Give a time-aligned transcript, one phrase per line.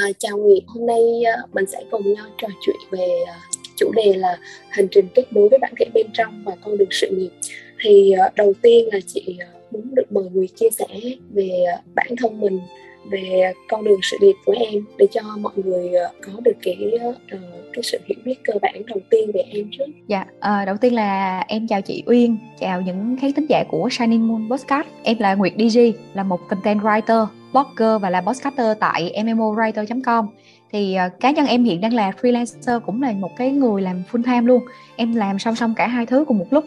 [0.00, 3.34] À, chào Nguyệt, hôm nay ờ, mình sẽ cùng nhau trò chuyện về ờ,
[3.76, 6.88] chủ đề là hành trình kết nối với bản thể bên trong và con đường
[6.90, 7.30] sự nghiệp.
[7.80, 9.38] Thì ờ, đầu tiên là chị
[9.70, 10.86] muốn được mời Nguyệt chia sẻ
[11.30, 12.60] về bản thân mình,
[13.10, 16.90] về con đường sự nghiệp của em để cho mọi người ờ, có được cái
[17.08, 17.16] uh,
[17.72, 19.84] cái sự hiểu biết cơ bản đầu tiên về em trước.
[20.06, 23.88] Dạ, uh, đầu tiên là em chào chị Uyên, chào những khán thính giả của
[23.90, 24.86] Shining Moon Podcast.
[25.02, 30.26] Em là Nguyệt DJ, là một content writer blogger và là podcaster tại mmowriter.com
[30.72, 34.02] thì uh, cá nhân em hiện đang là freelancer cũng là một cái người làm
[34.12, 34.62] full time luôn
[34.96, 36.64] em làm song song cả hai thứ cùng một lúc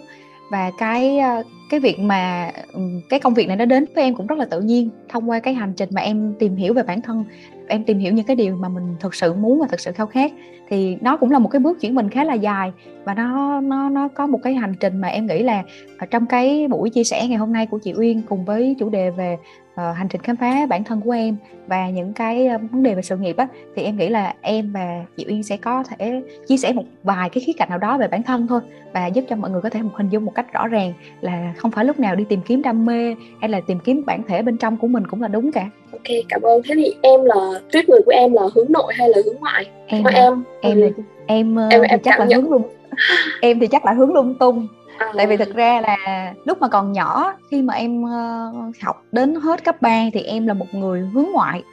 [0.50, 4.16] và cái ờ, cái việc mà ừ, cái công việc này nó đến với em
[4.16, 6.84] cũng rất là tự nhiên thông qua cái hành trình mà em tìm hiểu về
[6.84, 7.26] bản thân,
[7.68, 10.08] em tìm hiểu những cái điều mà mình thực sự muốn và thực sự khao
[10.08, 10.32] khát.
[10.70, 12.72] Thì nó cũng là một cái bước chuyển mình khá là dài
[13.04, 15.64] và nó nó nó có một cái hành trình mà em nghĩ là
[15.98, 18.90] ở trong cái buổi chia sẻ ngày hôm nay của chị Uyên cùng với chủ
[18.90, 19.38] đề về
[19.76, 21.38] uh, hành trình khám phá bản thân của em
[21.68, 24.72] và những cái uh, vấn đề về sự nghiệp á thì em nghĩ là em
[24.72, 27.98] và chị Uyên sẽ có thể chia sẻ một vài cái khía cạnh nào đó
[27.98, 28.62] về bản thân thôi
[28.94, 31.54] và giúp cho mọi người có thể một hình dung một cách rõ ràng là
[31.58, 34.42] không phải lúc nào đi tìm kiếm đam mê hay là tìm kiếm bản thể
[34.42, 35.70] bên trong của mình cũng là đúng cả.
[35.92, 36.62] Ok cảm ơn.
[36.66, 39.66] Thế thì em là tuyết người của em là hướng nội hay là hướng ngoại?
[39.88, 40.92] Em em em, ừ.
[41.28, 42.42] em, em, em chắc là nhận.
[42.42, 42.64] hướng lung
[43.42, 44.68] em thì chắc là hướng lung tung
[44.98, 45.12] à.
[45.18, 49.36] tại vì thực ra là lúc mà còn nhỏ khi mà em uh, học đến
[49.36, 51.64] hết cấp 3 thì em là một người hướng ngoại.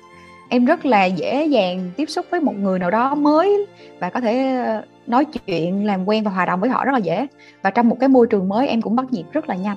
[0.48, 3.67] Em rất là dễ dàng tiếp xúc với một người nào đó mới
[4.00, 6.99] và có thể ờ, nói chuyện làm quen và hòa đồng với họ rất là
[6.99, 7.27] dễ.
[7.62, 9.77] Và trong một cái môi trường mới em cũng bắt nhịp rất là nhanh.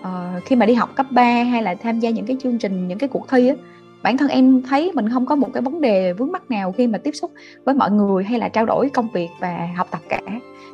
[0.00, 2.88] Uh, khi mà đi học cấp 3 hay là tham gia những cái chương trình
[2.88, 3.54] những cái cuộc thi á
[4.02, 6.86] bản thân em thấy mình không có một cái vấn đề vướng mắc nào khi
[6.86, 7.32] mà tiếp xúc
[7.64, 10.20] với mọi người hay là trao đổi công việc và học tập cả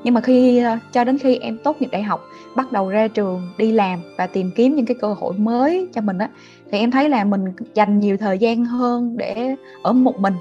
[0.05, 3.09] nhưng mà khi ờ, cho đến khi em tốt nghiệp đại học bắt đầu ra
[3.09, 6.29] trường đi làm và tìm kiếm những cái cơ hội mới cho mình á
[6.71, 7.45] thì em thấy là mình
[7.75, 10.35] dành nhiều thời gian hơn để ở một mình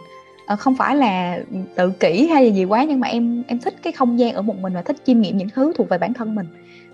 [0.45, 1.40] ờ, không phải là
[1.75, 4.41] tự kỷ hay là gì quá nhưng mà em em thích cái không gian ở
[4.41, 6.47] một mình và thích chiêm nghiệm những thứ thuộc về bản thân mình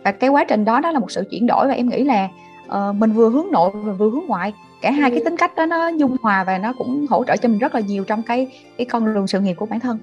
[0.04, 2.30] và cái quá trình đó đó là một sự chuyển đổi và em nghĩ là
[2.68, 5.24] uh, mình vừa hướng nội và vừa hướng ngoại cả hai cái ừ.
[5.26, 7.82] tính cách đó nó dung hòa và nó cũng hỗ trợ cho mình rất là
[7.82, 8.48] nhiều trong cái
[8.78, 9.98] cái con đường sự nghiệp của bản thân.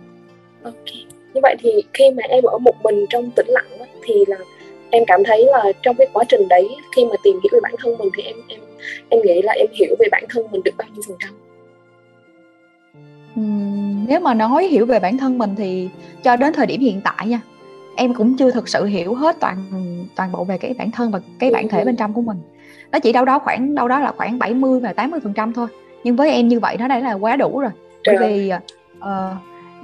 [0.63, 4.15] Ok như vậy thì khi mà em ở một mình trong tĩnh lặng đó, thì
[4.27, 4.37] là
[4.91, 7.75] em cảm thấy là trong cái quá trình đấy khi mà tìm hiểu về bản
[7.79, 8.61] thân mình thì em em
[9.09, 11.31] em nghĩ là em hiểu về bản thân mình được bao nhiêu phần trăm.
[13.41, 15.89] Uhm, nếu mà nói hiểu về bản thân mình thì
[16.23, 17.41] cho đến thời điểm hiện tại nha
[17.97, 19.57] em cũng chưa thực sự hiểu hết toàn
[20.17, 22.37] toàn bộ về cái bản thân và cái bản thể bên trong của mình.
[22.93, 25.67] Nó chỉ đâu đó khoảng đâu đó là khoảng 70 và 80 phần trăm thôi
[26.05, 27.71] nhưng với em như vậy nó đã là quá đủ rồi.
[28.07, 28.53] Bởi vì
[28.99, 29.07] uh,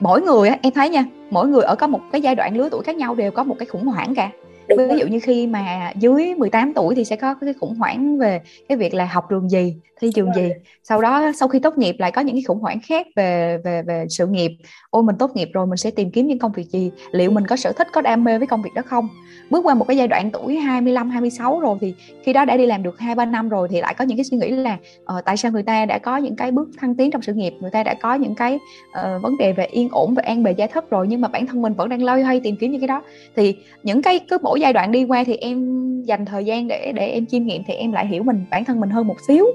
[0.00, 2.68] mỗi người á em thấy nha mỗi người ở có một cái giai đoạn lứa
[2.70, 4.30] tuổi khác nhau đều có một cái khủng hoảng cả.
[4.68, 8.18] Đúng ví dụ như khi mà dưới 18 tuổi thì sẽ có cái khủng hoảng
[8.18, 10.50] về cái việc là học trường gì thi trường gì?
[10.82, 13.82] Sau đó sau khi tốt nghiệp lại có những cái khủng hoảng khác về về
[13.82, 14.50] về sự nghiệp.
[14.90, 16.90] Ôi mình tốt nghiệp rồi mình sẽ tìm kiếm những công việc gì?
[17.10, 19.08] Liệu mình có sở thích có đam mê với công việc đó không?
[19.50, 22.66] Bước qua một cái giai đoạn tuổi 25 26 rồi thì khi đó đã đi
[22.66, 25.24] làm được hai ba năm rồi thì lại có những cái suy nghĩ là uh,
[25.24, 27.54] tại sao người ta đã có những cái bước thăng tiến trong sự nghiệp?
[27.60, 28.54] Người ta đã có những cái
[28.88, 31.46] uh, vấn đề về yên ổn về an bề gia thất rồi nhưng mà bản
[31.46, 33.02] thân mình vẫn đang loay hoay tìm kiếm những cái đó.
[33.36, 36.92] Thì những cái cứ mỗi giai đoạn đi qua thì em dành thời gian để
[36.92, 39.46] để em chiêm nghiệm thì em lại hiểu mình bản thân mình hơn một xíu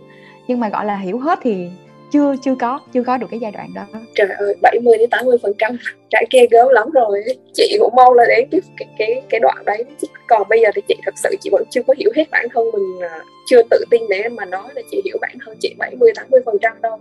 [0.47, 1.67] nhưng mà gọi là hiểu hết thì
[2.11, 3.85] chưa chưa có chưa có được cái giai đoạn đó
[4.15, 5.77] trời ơi 70 đến 80 phần trăm
[6.09, 9.65] trải kia gớm lắm rồi chị cũng mong là đến cái cái cái cái đoạn
[9.65, 9.85] đấy
[10.27, 12.71] còn bây giờ thì chị thật sự chị vẫn chưa có hiểu hết bản thân
[12.73, 13.09] mình
[13.47, 16.57] chưa tự tin để mà nói là chị hiểu bản thân chị 70 80 phần
[16.61, 16.99] trăm đâu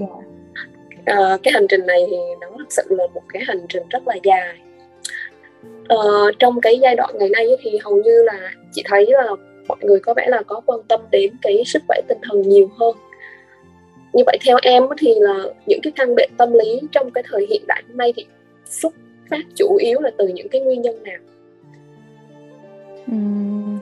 [0.00, 0.10] yeah.
[1.06, 1.14] Dạ.
[1.14, 4.08] à, cái hành trình này thì nó thật sự là một cái hành trình rất
[4.08, 4.58] là dài
[5.88, 5.96] à,
[6.38, 9.28] trong cái giai đoạn ngày nay thì hầu như là chị thấy là
[9.68, 12.70] mọi người có vẻ là có quan tâm đến cái sức khỏe tinh thần nhiều
[12.78, 12.96] hơn.
[14.12, 17.46] Như vậy theo em thì là những cái căn bệnh tâm lý trong cái thời
[17.50, 18.26] hiện đại hôm nay thì
[18.66, 18.94] xuất
[19.30, 21.18] phát chủ yếu là từ những cái nguyên nhân nào?
[23.12, 23.78] Uhm,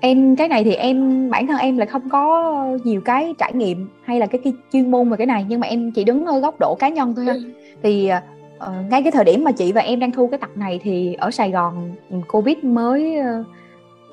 [0.00, 2.54] em cái này thì em bản thân em là không có
[2.84, 5.66] nhiều cái trải nghiệm hay là cái, cái chuyên môn về cái này nhưng mà
[5.66, 7.32] em chỉ đứng ở góc độ cá nhân thôi ha.
[7.32, 7.40] Ừ.
[7.82, 8.10] thì
[8.56, 11.14] uh, ngay cái thời điểm mà chị và em đang thu cái tập này thì
[11.14, 11.92] ở Sài Gòn
[12.28, 13.46] covid mới uh,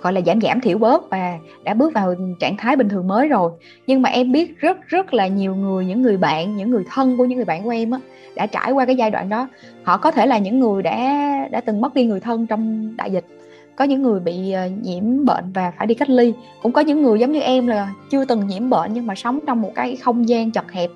[0.02, 3.28] gọi là giảm giảm thiểu bớt và đã bước vào trạng thái bình thường mới
[3.28, 3.52] rồi.
[3.88, 7.18] Nhưng mà em biết rất rất là nhiều người những người bạn những người thân
[7.18, 8.00] của những người bạn của em á
[8.36, 9.48] đã trải qua cái giai đoạn đó.
[9.84, 10.98] Họ có thể là những người đã
[11.52, 13.26] đã từng mất đi người thân trong đại dịch.
[13.76, 16.34] Có những người bị ờ, nhiễm bệnh và phải đi cách ly.
[16.64, 19.40] Cũng có những người giống như em là chưa từng nhiễm bệnh nhưng mà sống
[19.48, 20.90] trong một cái không gian chật hẹp.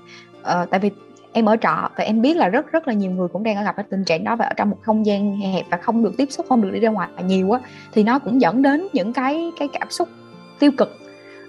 [0.44, 0.90] Ờ, tại vì
[1.34, 3.76] em ở trọ và em biết là rất rất là nhiều người cũng đang gặp
[3.76, 6.32] cái tình trạng đó và ở trong một không gian hẹp và không được tiếp
[6.32, 7.60] xúc, không được đi ra ngoài nhiều á,
[7.94, 10.10] thì nó cũng dẫn đến những cái cái cảm xúc
[10.60, 11.01] tiêu cực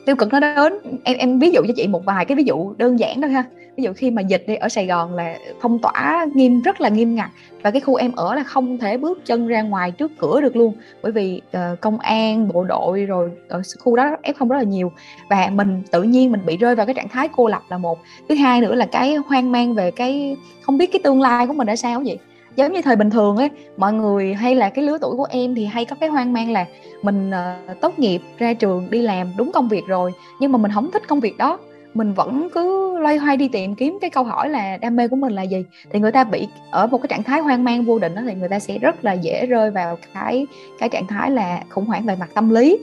[0.06, 0.72] tiêu cực nó đến.
[1.04, 3.44] Em em ví dụ cho chị một vài cái ví dụ đơn giản thôi ha.
[3.76, 6.88] Ví dụ khi mà dịch đi ở Sài Gòn là phong tỏa nghiêm rất là
[6.88, 7.31] nghiêm ngặt
[7.62, 10.56] và cái khu em ở là không thể bước chân ra ngoài trước cửa được
[10.56, 10.75] luôn.
[11.02, 14.62] Bởi vì uh, công an bộ đội rồi ở khu đó f không rất là
[14.62, 14.93] nhiều
[15.28, 17.98] và mình tự nhiên mình bị rơi vào cái trạng thái cô lập là một.
[18.28, 21.52] Thứ hai nữa là cái hoang mang về cái không biết cái tương lai của
[21.52, 22.19] mình đã sao vậy
[22.56, 25.54] giống như thời bình thường ấy mọi người hay là cái lứa tuổi của em
[25.54, 26.66] thì hay có cái hoang mang là
[27.02, 30.70] mình uh, tốt nghiệp ra trường đi làm đúng công việc rồi nhưng mà mình
[30.75, 31.58] không thích công việc đó.
[31.94, 35.16] Mình vẫn cứ loay hoay đi tìm kiếm cái câu hỏi là đam mê của
[35.16, 35.64] mình là gì.
[35.90, 38.34] Thì người ta bị ở một cái trạng thái hoang mang vô định đó thì
[38.34, 40.46] người ta sẽ rất là dễ rơi vào cái
[40.78, 42.78] cái trạng thái là khủng hoảng về mặt tâm lý.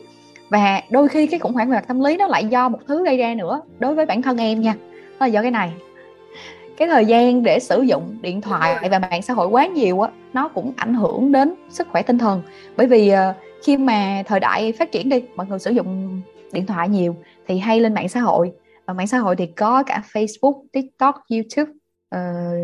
[0.50, 3.06] Và đôi khi cái khủng hoảng về mặt tâm lý nó lại do một thứ
[3.06, 4.74] gây ra nữa đối với bản thân em nha.
[5.20, 5.72] Đó là do cái này
[6.80, 10.12] cái thời gian để sử dụng điện thoại và mạng xã hội quá nhiều á
[10.34, 12.42] nó cũng ảnh hưởng đến sức khỏe tinh thần.
[12.78, 13.34] Bởi vì ờ,
[13.64, 16.22] khi mà thời đại phát triển đi mọi người sử dụng
[16.52, 17.16] điện thoại nhiều
[17.48, 18.52] thì hay lên mạng xã hội.
[18.86, 21.72] Và mạng xã hội thì có cả Facebook, TikTok, YouTube
[22.10, 22.20] ờ,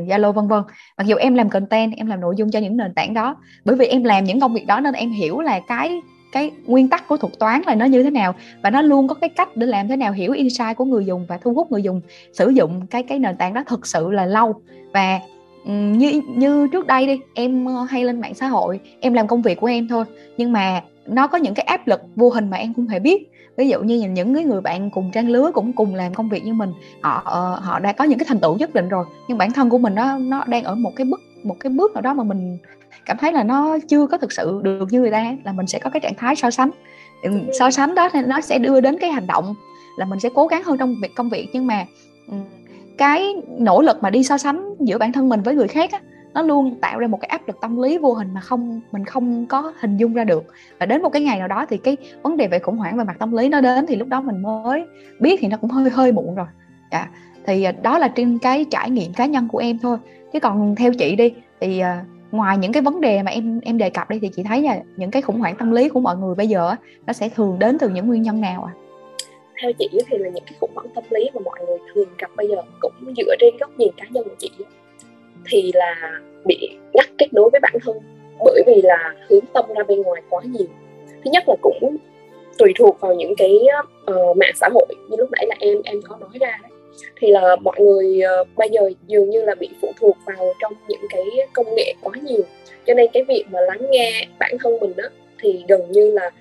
[0.07, 0.63] Zalo uh, vân vân.
[0.97, 3.35] Mặc dù em làm content em làm nội dung cho những nền tảng đó.
[3.65, 6.01] Bởi vì em làm những công việc đó nên em hiểu là cái
[6.35, 9.15] cái nguyên tắc của thuật toán là nó như thế nào và nó luôn có
[9.15, 11.83] cái cách để làm thế nào hiểu insight của người dùng và thu hút người
[11.83, 12.01] dùng
[12.33, 14.55] sử dụng cái cái nền tảng đó thực sự là lâu.
[14.93, 15.19] Và
[15.65, 19.41] như như trước đây đi, em ờ, hay lên mạng xã hội, em làm công
[19.41, 20.05] việc của em thôi,
[20.37, 23.31] nhưng mà nó có những cái áp lực vô hình mà em không hề biết.
[23.57, 26.45] Ví dụ như những cái người bạn cùng trang lứa cũng cùng làm công việc
[26.45, 29.37] như mình, họ ờ, họ đã có những cái thành tựu nhất định rồi, nhưng
[29.37, 32.01] bản thân của mình nó nó đang ở một cái bước, một cái bước nào
[32.01, 32.57] đó mà mình
[33.05, 35.79] cảm thấy là nó chưa có thực sự được như người ta là mình sẽ
[35.79, 36.71] có cái trạng thái so sánh.
[37.21, 39.55] Ừ, so sánh đó thì nó sẽ đưa đến cái hành động
[39.97, 41.49] là mình sẽ cố gắng hơn trong việc công việc.
[41.53, 41.85] Nhưng mà
[42.27, 42.33] ừ,
[42.97, 45.99] cái nỗ lực mà đi so sánh giữa bản thân mình với người khác á,
[46.33, 49.05] nó luôn tạo ra một cái áp lực tâm lý vô hình mà không mình
[49.05, 50.43] không có hình dung ra được.
[50.79, 53.03] Và đến một cái ngày nào đó thì cái vấn đề về khủng hoảng về
[53.03, 54.85] mặt tâm lý nó đến thì lúc đó mình mới
[55.19, 56.47] biết thì nó cũng hơi hơi muộn rồi.
[56.91, 57.07] Dạ.
[57.45, 59.97] thì à, đó là trên cái trải nghiệm cá nhân của em thôi.
[60.33, 63.77] Chứ còn theo chị đi thì uh, ngoài những cái vấn đề mà em em
[63.77, 66.17] đề cập đây thì chị thấy là những cái khủng hoảng tâm lý của mọi
[66.17, 66.75] người bây giờ
[67.07, 68.73] nó sẽ thường đến từ những nguyên nhân nào ạ?
[68.73, 68.77] À?
[69.61, 72.31] Theo chị thì là những cái khủng hoảng tâm lý mà mọi người thường gặp
[72.35, 74.51] bây giờ cũng dựa trên góc nhìn cá nhân của chị
[75.49, 77.97] thì là bị ngắt kết nối với bản thân
[78.39, 80.67] bởi vì là hướng tâm ra bên ngoài quá nhiều
[81.07, 81.97] thứ nhất là cũng
[82.57, 83.59] tùy thuộc vào những cái
[84.11, 86.71] uh, mạng xã hội như lúc nãy là em em có nói ra đấy
[87.19, 90.73] thì là mọi người uh, bây giờ dường như là bị phụ thuộc vào trong
[90.87, 92.41] những cái công nghệ quá nhiều.
[92.87, 95.03] Cho nên cái việc mà lắng nghe bản thân mình đó
[95.41, 96.31] thì gần như là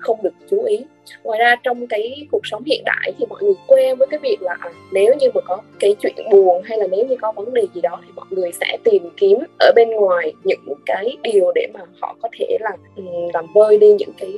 [0.00, 0.78] không được chú ý.
[1.24, 4.42] Ngoài ra trong cái cuộc sống hiện đại thì mọi người quen với cái việc
[4.42, 7.54] là à, nếu như mà có cái chuyện buồn hay là nếu như có vấn
[7.54, 11.52] đề gì đó thì mọi người sẽ tìm kiếm ở bên ngoài những cái điều
[11.54, 14.36] để mà họ có thể là um, làm vơi đi những cái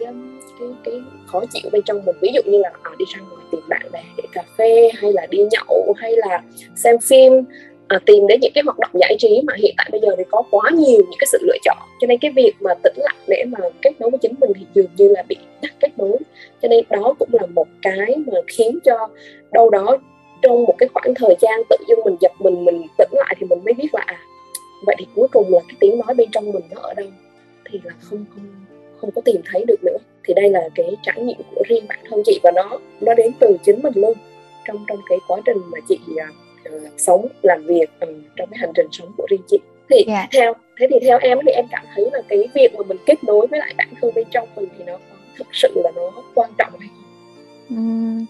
[0.58, 0.94] cái cái
[1.26, 2.16] khó chịu bên trong mình.
[2.22, 5.12] Ví dụ như là à, đi ra ngoài tìm bạn bè để cà phê hay
[5.12, 6.42] là đi nhậu hay là
[6.76, 7.32] xem phim
[7.92, 10.24] à, tìm đến những cái hoạt động giải trí mà hiện tại bây giờ thì
[10.30, 11.78] có quá nhiều những cái sự lựa chọn.
[12.00, 14.66] Cho nên cái việc mà tĩnh lặng để mà kết nối với chính mình thì
[14.74, 16.18] dường như là bị ngắt kết nối.
[16.62, 19.08] Cho nên đó cũng là một cái mà khiến cho
[19.52, 19.98] đâu đó
[20.42, 23.46] trong một cái khoảng thời gian tự dưng mình giật mình mình tĩnh lại thì
[23.46, 24.18] mình mới biết là à
[24.86, 27.06] vậy thì cuối cùng là cái tiếng nói bên trong mình nó ở đâu?
[27.70, 28.46] Thì là không không
[29.00, 29.96] không có tìm thấy được nữa.
[30.24, 33.32] Thì đây là cái trải nghiệm của riêng bản thân chị và nó nó đến
[33.40, 34.12] từ chính mình luôn
[34.66, 36.28] trong trong cái quá trình mà chị à,
[36.68, 39.58] uh, sống làm việc uh, trong cái hành trình sống của riêng chị.
[39.90, 40.28] Thì yeah.
[40.32, 40.40] Dạ.
[40.40, 43.24] theo thế thì theo em thì em cảm thấy là cái việc mà mình kết
[43.24, 44.92] nối với lại bản thân bên trong mình thì nó
[45.38, 46.02] thực sự là nó
[46.34, 47.78] quan trọng hay không?
[47.78, 48.26] Uhm,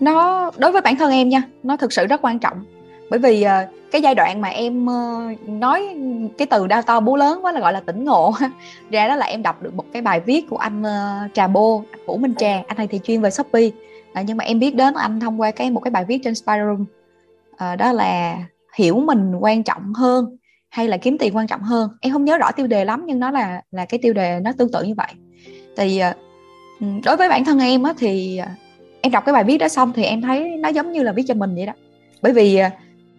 [0.00, 2.64] nó đối với bản thân em nha nó thực sự rất quan trọng.
[3.10, 5.96] Bởi vì uh, cái giai đoạn mà em uh, nói
[6.38, 8.32] cái từ đau to bú lớn quá là gọi là tỉnh ngộ.
[8.90, 11.82] Ra đó là em đọc được một cái bài viết của anh uh, trà bô
[12.06, 13.70] vũ minh trà anh này thì chuyên về shopee.
[14.12, 16.34] À, nhưng mà em biết đến anh thông qua cái một cái bài viết trên
[16.34, 16.84] Spyroom
[17.60, 18.38] à, đó là
[18.76, 20.36] hiểu mình quan trọng hơn
[20.70, 21.90] hay là kiếm tiền quan trọng hơn?
[22.00, 24.52] Em không nhớ rõ tiêu đề lắm nhưng nó là là cái tiêu đề nó
[24.58, 25.12] tương tự như vậy.
[25.76, 26.12] Thì ờ,
[26.80, 28.48] ừ, đối với bản thân em á thì ờ,
[29.00, 31.22] em đọc cái bài viết đó xong thì em thấy nó giống như là viết
[31.28, 31.72] cho mình vậy đó.
[32.22, 32.60] Bởi vì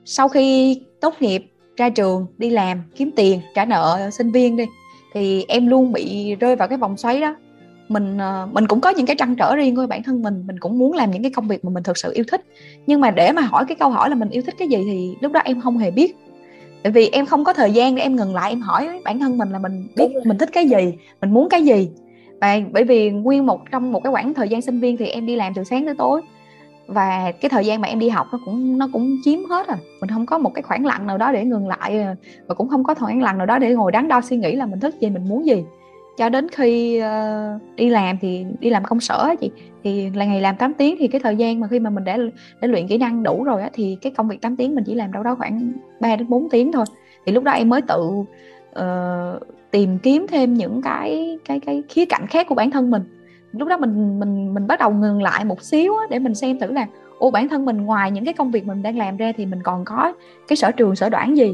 [0.05, 1.43] sau khi tốt nghiệp
[1.77, 4.65] ra trường đi làm kiếm tiền trả nợ sinh viên đi
[5.13, 7.35] thì em luôn bị rơi vào cái vòng xoáy đó
[7.93, 10.59] mình ờ, mình cũng có những cái trăn trở riêng của bản thân mình mình
[10.59, 12.41] cũng muốn làm những cái công việc mà mình thực sự yêu thích.
[12.87, 15.15] Nhưng mà để mà hỏi cái câu hỏi là mình yêu thích cái gì thì
[15.21, 16.15] lúc đó em không hề biết.
[16.83, 19.37] Tại vì em không có thời gian để em ngừng lại em hỏi bản thân
[19.37, 21.89] mình là mình biết mình thích cái gì mình muốn cái gì.
[22.41, 25.25] Và bởi vì nguyên một trong một cái khoảng thời gian sinh viên thì em
[25.25, 26.21] đi làm từ sáng tới tối.
[26.87, 29.77] Và cái thời gian mà em đi học nó cũng nó cũng chiếm hết rồi
[30.01, 32.05] mình không có một cái khoảng lặng nào đó để ngừng lại
[32.47, 34.65] và cũng không có khoảng lặng nào đó để ngồi đắn đo suy nghĩ là
[34.65, 35.63] mình thích gì mình muốn gì
[36.21, 39.51] cho đến khi uh, đi làm thì đi làm công sở chị
[39.83, 42.17] thì là ngày làm 8 tiếng thì cái thời gian mà khi mà mình đã
[42.61, 44.93] đã luyện kỹ năng đủ rồi á thì cái công việc 8 tiếng mình chỉ
[44.95, 46.85] làm đâu đó khoảng 3 đến 4 tiếng thôi.
[47.25, 52.05] Thì lúc đó em mới tự uh, tìm kiếm thêm những cái cái cái khía
[52.05, 53.03] cạnh khác của bản thân mình.
[53.51, 56.59] Lúc đó mình mình mình bắt đầu ngừng lại một xíu á, để mình xem
[56.59, 56.87] thử là
[57.17, 59.59] ô bản thân mình ngoài những cái công việc mình đang làm ra thì mình
[59.63, 60.13] còn có
[60.47, 61.53] cái sở trường sở đoản gì?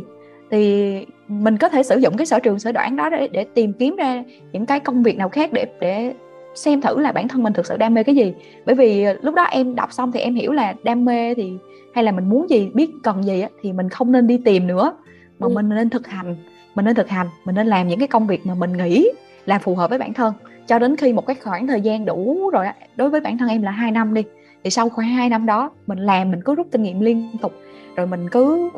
[0.52, 3.74] Thì mình có thể sử dụng cái sở trường sở đoản đó để, để tìm
[3.74, 6.14] kiếm ra những cái công việc nào khác để để
[6.56, 8.34] xem thử là bản thân mình thực sự đam mê cái gì.
[8.66, 11.54] Bởi vì lúc đó em đọc xong thì em hiểu là đam mê thì
[11.94, 14.68] hay là mình muốn gì biết cần gì á, thì mình không nên đi tìm
[14.68, 14.94] nữa.
[15.40, 15.54] Mà ừ.
[15.54, 16.36] mình nên thực hành
[16.76, 19.10] mình nên thực hành mình nên làm những cái công việc mà mình nghĩ
[19.46, 20.34] là phù hợp với bản thân.
[20.68, 22.66] Cho đến khi một cái khoảng thời gian đủ rồi
[22.96, 24.24] đối với bản thân em là hai năm đi
[24.64, 27.54] thì sau khoảng hai năm đó mình làm mình cứ rút kinh nghiệm liên tục
[27.96, 28.70] rồi mình cứ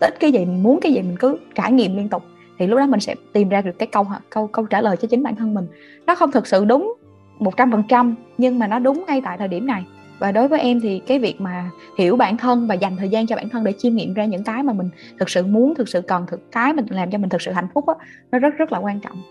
[0.00, 2.22] thích cái gì mình muốn cái gì mình cứ trải nghiệm liên tục.
[2.58, 5.08] Thì lúc đó mình sẽ tìm ra được cái câu câu câu trả lời cho
[5.08, 5.66] chính bản thân mình.
[6.06, 6.94] Nó không thực sự đúng
[7.38, 9.84] một trăm phần trăm, nhưng mà nó đúng ngay tại thời điểm này.
[10.18, 13.26] Và đối với em thì cái việc mà hiểu bản thân và dành thời gian
[13.26, 15.88] cho bản thân để chiêm nghiệm ra những cái mà mình thực sự muốn, thực
[15.88, 17.94] sự cần, thực, cái mình làm cho mình thực sự hạnh phúc á,
[18.30, 19.22] nó rất rất là quan trọng.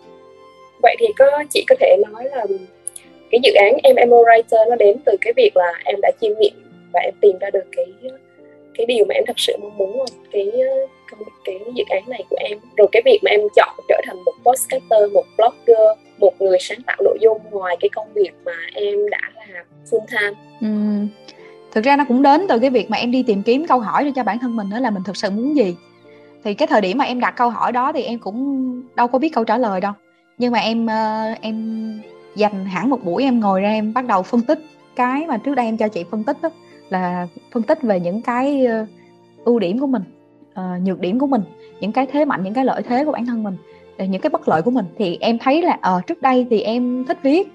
[0.81, 2.45] Vậy thì có, chị có thể nói là
[3.31, 6.53] cái dự án em Writer nó đến từ cái việc là em đã chiêm nghiệm
[6.93, 7.85] và em tìm ra được cái
[8.79, 12.03] cái điều mà em thật sự mong muốn không cái ờ, công, cái dự án
[12.07, 12.57] này của em.
[12.77, 16.81] Rồi cái việc mà em chọn trở thành một podcaster, một blogger, một người sáng
[16.85, 20.41] tạo nội dung ngoài cái công việc mà em đã làm full time.
[20.61, 20.67] Ừ.
[21.71, 24.11] thực ra nó cũng đến từ cái việc mà em đi tìm kiếm câu hỏi
[24.15, 25.75] cho bản thân mình đó là mình thực sự muốn gì.
[26.43, 29.19] Thì cái thời điểm mà em đặt câu hỏi đó thì em cũng đâu có
[29.19, 29.93] biết câu trả lời đâu.
[30.37, 32.01] Nhưng mà em ờ, em
[32.35, 34.59] dành hẳn một buổi em ngồi ra em bắt đầu phân tích
[34.95, 36.49] cái mà trước đây em cho chị phân tích đó
[36.89, 38.85] là phân tích về những cái ờ,
[39.45, 40.03] ưu điểm của mình
[40.51, 41.41] uh, nhược điểm của mình
[41.79, 43.55] những cái thế mạnh những cái lợi thế của bản thân mình
[43.97, 44.85] ờ, những cái bất lợi của mình.
[44.97, 47.47] Thì em thấy là ờ uh, trước đây thì em thích viết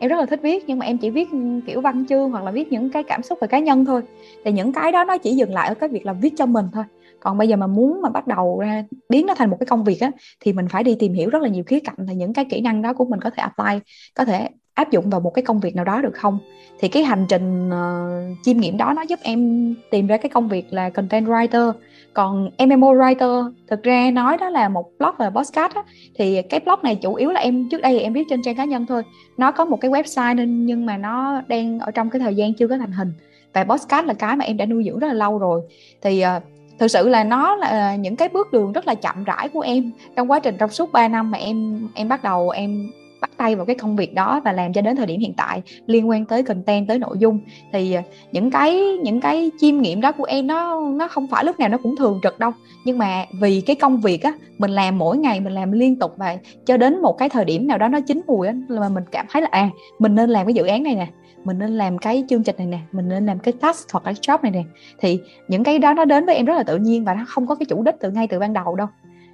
[0.00, 2.44] em rất là thích viết nhưng mà em chỉ viết ừ, kiểu văn chương hoặc
[2.44, 4.02] là viết những cái cảm xúc về cá nhân thôi.
[4.44, 6.66] Thì những cái đó nó chỉ dừng lại ở cái việc là viết cho mình
[6.72, 6.84] thôi.
[7.20, 9.84] Còn bây giờ mà muốn mà bắt đầu ra biến nó thành một cái công
[9.84, 12.32] việc á thì mình phải đi tìm hiểu rất là nhiều khía cạnh là những
[12.32, 14.48] cái kỹ năng đó của mình có thể apply có thể
[14.80, 16.38] áp dụng vào một cái công việc nào đó được không?
[16.80, 20.48] Thì cái hành trình uh, chiêm nghiệm đó nó giúp em tìm ra cái công
[20.48, 21.72] việc là content writer.
[22.14, 25.82] Còn MMO writer thực ra nói đó là một blog và podcast á,
[26.18, 28.56] thì cái blog này chủ yếu là em trước đây thì em viết trên trang
[28.56, 29.02] cá nhân thôi.
[29.36, 32.54] Nó có một cái website nên nhưng mà nó đang ở trong cái thời gian
[32.54, 33.12] chưa có thành hình.
[33.54, 35.60] Và podcast là cái mà em đã nuôi dưỡng rất là lâu rồi.
[36.02, 36.42] Thì uh,
[36.78, 39.90] thực sự là nó là những cái bước đường rất là chậm rãi của em.
[40.16, 43.56] Trong quá trình trong suốt 3 năm mà em em bắt đầu em bắt tay
[43.56, 46.24] vào cái công việc đó và làm cho đến thời điểm hiện tại, liên quan
[46.24, 47.40] tới content, tới nội dung.
[47.72, 51.44] Thì ờ, những cái những cái chiêm nghiệm đó của em nó nó không phải
[51.44, 52.50] lúc nào nó cũng thường trực đâu.
[52.84, 56.14] Nhưng mà vì cái công việc á, mình làm mỗi ngày, mình làm liên tục
[56.16, 56.36] và
[56.66, 59.26] cho đến một cái thời điểm nào đó nó chín mùi á, là mình cảm
[59.30, 61.06] thấy là à mình nên làm cái dự án này nè,
[61.44, 64.14] mình nên làm cái chương trình này nè, mình nên làm cái task hoặc cái
[64.14, 64.62] job này nè.
[64.98, 67.46] Thì những cái đó nó đến với em rất là tự nhiên và nó không
[67.46, 68.86] có cái chủ đích từ ngay từ ban đầu đâu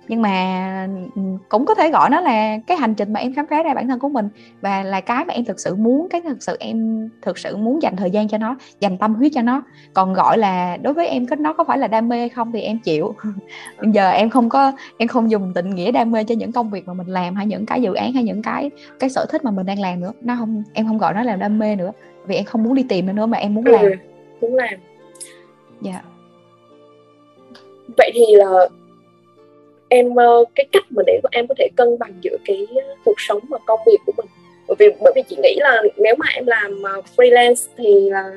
[0.09, 3.47] nhưng mà ừ, cũng có thể gọi nó là cái hành trình mà em khám
[3.47, 4.29] phá ra bản thân của mình
[4.61, 7.83] và là cái mà em thực sự muốn cái thực sự em thực sự muốn
[7.83, 9.63] dành thời gian cho nó dành tâm huyết cho nó.
[9.95, 12.61] Còn gọi là đối với em nó có phải là đam mê hay không thì
[12.61, 13.15] em chịu.
[13.81, 16.71] Bây giờ em không có em không dùng định nghĩa đam mê cho những công
[16.71, 18.71] việc mà mình làm hay những cái dự án hay những cái
[19.01, 20.13] cái sở thích mà mình đang làm nữa.
[20.21, 21.93] Nó không em không gọi nó là đam mê nữa
[22.27, 23.81] vì em không muốn đi tìm nữa mà em muốn làm.
[23.81, 23.91] Ừ,
[24.41, 24.75] muốn làm.
[25.81, 25.91] Dạ.
[25.93, 26.05] Yeah.
[27.97, 28.69] vậy thì là
[29.89, 33.15] em ờ, cái cách mà để em có thể cân bằng giữa cái ờ, cuộc
[33.19, 34.27] sống và công việc của mình.
[34.69, 38.31] Bởi vì bởi vì chị nghĩ là nếu mà em làm ờ, freelance thì là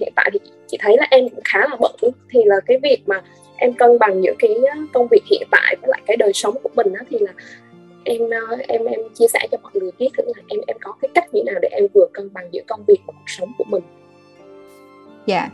[0.00, 1.92] hiện tại thì chị thấy là em cũng khá là bận.
[2.30, 3.22] Thì là cái việc mà
[3.56, 4.50] em cân bằng giữa cái
[4.92, 7.32] công việc hiện tại với lại cái đời sống của mình đó thì là
[8.04, 8.20] em
[8.68, 11.34] em em chia sẻ cho mọi người biết thử là em em có cái cách
[11.34, 13.82] như nào để em vừa cân bằng giữa công việc và cuộc sống của mình.
[15.26, 15.40] Dạ.
[15.40, 15.52] yeah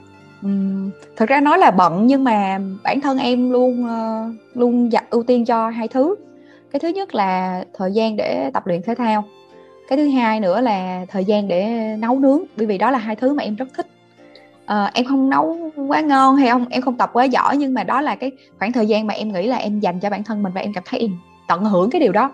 [1.17, 5.23] thực ra nói là bận nhưng mà bản thân em luôn, ờ, luôn dặn ưu
[5.23, 6.15] tiên cho hai thứ.
[6.73, 9.25] Cái thứ nhất là thời gian để tập luyện thể thao,
[9.89, 11.69] cái thứ hai nữa là thời gian để
[11.99, 13.87] nấu nướng, bởi vì đó là hai thứ mà em rất thích.
[14.67, 17.85] à, em không nấu quá ngon hay không em không tập quá giỏi nhưng mà
[17.85, 20.43] đó là cái khoảng thời gian mà em nghĩ là em dành cho bản thân
[20.43, 21.11] mình và em cảm thấy em
[21.49, 22.31] tận hưởng cái điều đó.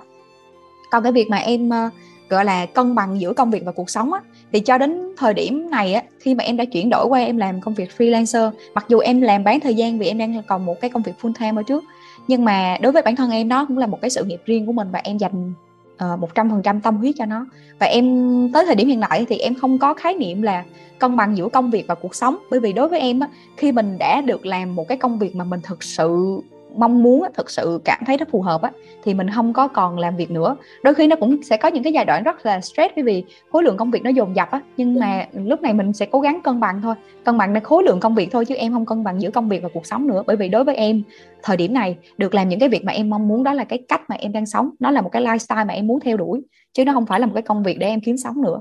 [0.90, 1.90] Còn cái việc mà em, ờ,
[2.34, 4.20] gọi là cân bằng giữa công việc và cuộc sống á.
[4.52, 7.36] Thì cho đến thời điểm này á khi mà em đã chuyển đổi qua em
[7.36, 10.66] làm công việc freelancer mặc dù em làm bán thời gian vì em đang còn
[10.66, 11.84] một cái công việc full time ở trước
[12.28, 14.66] nhưng mà đối với bản thân em nó cũng là một cái sự nghiệp riêng
[14.66, 15.52] của mình và em dành
[15.96, 17.46] ờ, một trăm phần trăm tâm huyết cho nó.
[17.80, 18.04] Và em
[18.52, 20.64] tới thời điểm hiện tại thì em không có khái niệm là
[20.98, 23.72] cân bằng giữa công việc và cuộc sống bởi vì đối với em á khi
[23.72, 26.40] mình đã được làm một cái công việc mà mình thực sự
[26.76, 28.70] mong muốn thực sự cảm thấy nó phù hợp á
[29.04, 30.56] thì mình không có còn làm việc nữa.
[30.82, 33.24] Đôi khi nó cũng sẽ có những cái giai đoạn rất là stress bởi vì
[33.52, 36.20] khối lượng công việc nó dồn dập á nhưng mà lúc này mình sẽ cố
[36.20, 36.94] gắng cân bằng thôi.
[37.24, 39.62] Cân bằng khối lượng công việc thôi chứ em không cân bằng giữa công việc
[39.62, 40.22] và cuộc sống nữa.
[40.26, 41.02] Bởi vì đối với em
[41.42, 43.78] thời điểm này được làm những cái việc mà em mong muốn đó là cái
[43.88, 44.70] cách mà em đang sống.
[44.80, 47.26] Nó là một cái lifestyle mà em muốn theo đuổi chứ nó không phải là
[47.26, 48.60] một cái công việc để em kiếm sống nữa.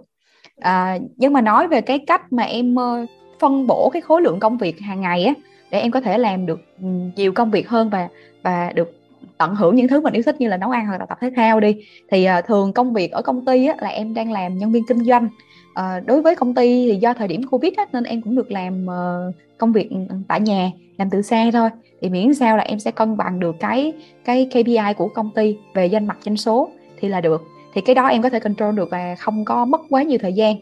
[0.60, 4.40] À, nhưng mà nói về cái cách mà em uh, phân bổ cái khối lượng
[4.40, 5.34] công việc hàng ngày á
[5.74, 8.08] để em có thể làm được ừ, nhiều công việc hơn và
[8.44, 8.94] và được
[9.38, 11.32] tận hưởng những thứ mình yêu thích như là nấu ăn hoặc là tập thể
[11.36, 11.76] thao đi.
[12.12, 14.84] Thì uh, thường công việc ở công ty á, là em đang làm nhân viên
[14.88, 15.30] kinh doanh.
[15.72, 18.52] Uh, đối với công ty thì do thời điểm covid á, nên em cũng được
[18.52, 21.70] làm uh, công việc ừ, tại nhà làm từ xa thôi.
[22.02, 23.94] Thì miễn sao là em sẽ cân bằng được cái
[24.26, 27.44] cái KPI của công ty về danh mặt doanh số thì là được.
[27.74, 30.34] Thì cái đó em có thể control được và không có mất quá nhiều thời
[30.34, 30.56] gian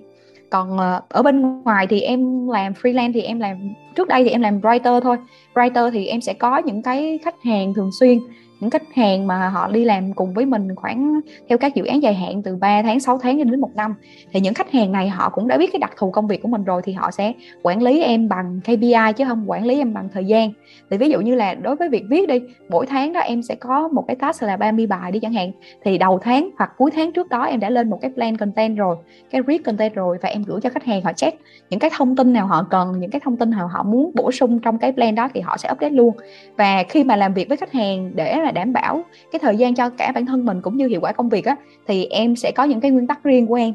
[0.52, 4.30] còn ờ, ở bên ngoài thì em làm freelance thì em làm, trước đây thì
[4.30, 5.18] em làm writer thôi.
[5.54, 8.20] Writer thì em sẽ có những cái khách hàng thường xuyên
[8.62, 12.04] những khách hàng mà họ đi làm cùng với mình khoảng theo các dự án
[12.04, 13.96] dài hạn từ 3 tháng 6 tháng đến một năm.
[14.34, 16.48] Thì những khách hàng này họ cũng đã biết cái đặc thù công việc của
[16.48, 19.94] mình rồi thì họ sẽ quản lý em bằng KPI chứ không quản lý em
[19.94, 20.52] bằng thời gian.
[20.90, 23.56] Thì ví dụ như là đối với việc viết đi, mỗi tháng đó em sẽ
[23.56, 25.52] có một cái task là 30 bài đi chẳng hạn.
[25.84, 28.78] Thì đầu tháng hoặc cuối tháng trước đó em đã lên một cái plan content
[28.78, 28.96] rồi,
[29.30, 31.42] cái read content rồi và em gửi cho khách hàng, họ check.
[31.70, 34.32] Những cái thông tin nào họ cần, những cái thông tin nào họ muốn bổ
[34.32, 36.16] sung trong cái plan đó thì họ sẽ update luôn.
[36.58, 39.76] Và khi mà làm việc với khách hàng để là đảm bảo cái thời gian
[39.76, 41.56] cho cả bản thân mình cũng như hiệu quả công việc á
[41.88, 43.74] thì em sẽ có những cái nguyên tắc riêng của em.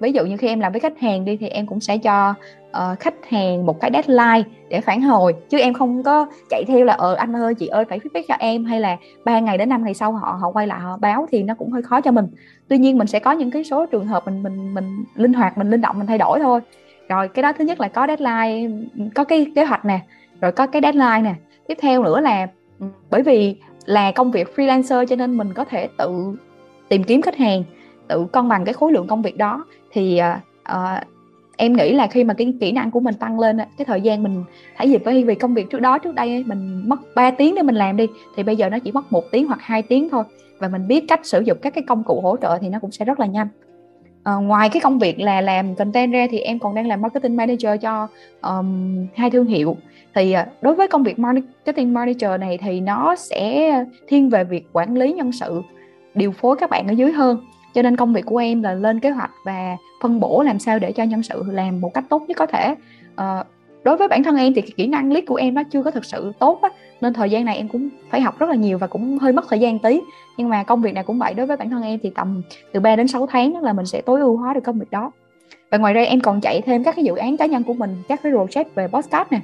[0.00, 2.34] Ví dụ như khi em làm với khách hàng đi thì em cũng sẽ cho
[2.70, 6.84] uh, khách hàng một cái deadline để phản hồi chứ em không có chạy theo
[6.84, 9.68] là ờ anh ơi chị ơi phải feedback cho em hay là ba ngày đến
[9.68, 12.10] năm ngày sau họ họ quay lại họ báo thì nó cũng hơi khó cho
[12.10, 12.26] mình.
[12.68, 15.58] Tuy nhiên mình sẽ có những cái số trường hợp mình mình mình linh hoạt
[15.58, 16.60] mình linh động mình thay đổi thôi.
[17.08, 18.76] Rồi cái đó thứ nhất là có deadline
[19.14, 20.00] có cái kế hoạch nè
[20.40, 21.34] rồi có cái deadline nè.
[21.68, 22.46] Tiếp theo nữa là
[22.80, 23.56] ừ, bởi vì
[23.86, 26.36] là công việc freelancer cho nên mình có thể tự
[26.88, 27.64] tìm kiếm khách hàng
[28.08, 29.64] tự cân bằng cái khối lượng công việc đó.
[29.90, 30.20] Thì
[30.72, 30.76] uh,
[31.56, 34.22] em nghĩ là khi mà cái kỹ năng của mình tăng lên cái thời gian
[34.22, 34.44] mình
[34.76, 37.62] thấy dịp với vì công việc trước đó trước đây mình mất 3 tiếng để
[37.62, 40.24] mình làm đi thì bây giờ nó chỉ mất một tiếng hoặc hai tiếng thôi.
[40.58, 42.90] Và mình biết cách sử dụng các cái công cụ hỗ trợ thì nó cũng
[42.90, 43.48] sẽ rất là nhanh
[44.26, 47.36] à, ngoài cái công việc là làm content ra thì em còn đang làm marketing
[47.36, 48.08] manager cho
[48.42, 49.76] um, hai thương hiệu.
[50.14, 53.72] Thì uh, đối với công việc marketing manager này thì nó sẽ
[54.08, 55.62] thiên về việc quản lý nhân sự
[56.14, 57.40] điều phối các bạn ở dưới hơn.
[57.74, 60.78] Cho nên công việc của em là lên kế hoạch và phân bổ làm sao
[60.78, 62.74] để cho nhân sự làm một cách tốt nhất có thể.
[63.14, 63.46] Uh,
[63.86, 66.04] đối với bản thân em thì kỹ năng lead của em nó chưa có thực
[66.04, 66.68] sự tốt á
[67.00, 69.44] nên thời gian này em cũng phải học rất là nhiều và cũng hơi mất
[69.48, 70.00] thời gian tí.
[70.36, 72.80] Nhưng mà công việc này cũng vậy đối với bản thân em thì tầm từ
[72.80, 75.10] 3 đến 6 tháng là mình sẽ tối ưu hóa được công việc đó.
[75.70, 77.96] Và ngoài ra em còn chạy thêm các cái dự án cá nhân của mình
[78.08, 79.40] các cái project về podcast nè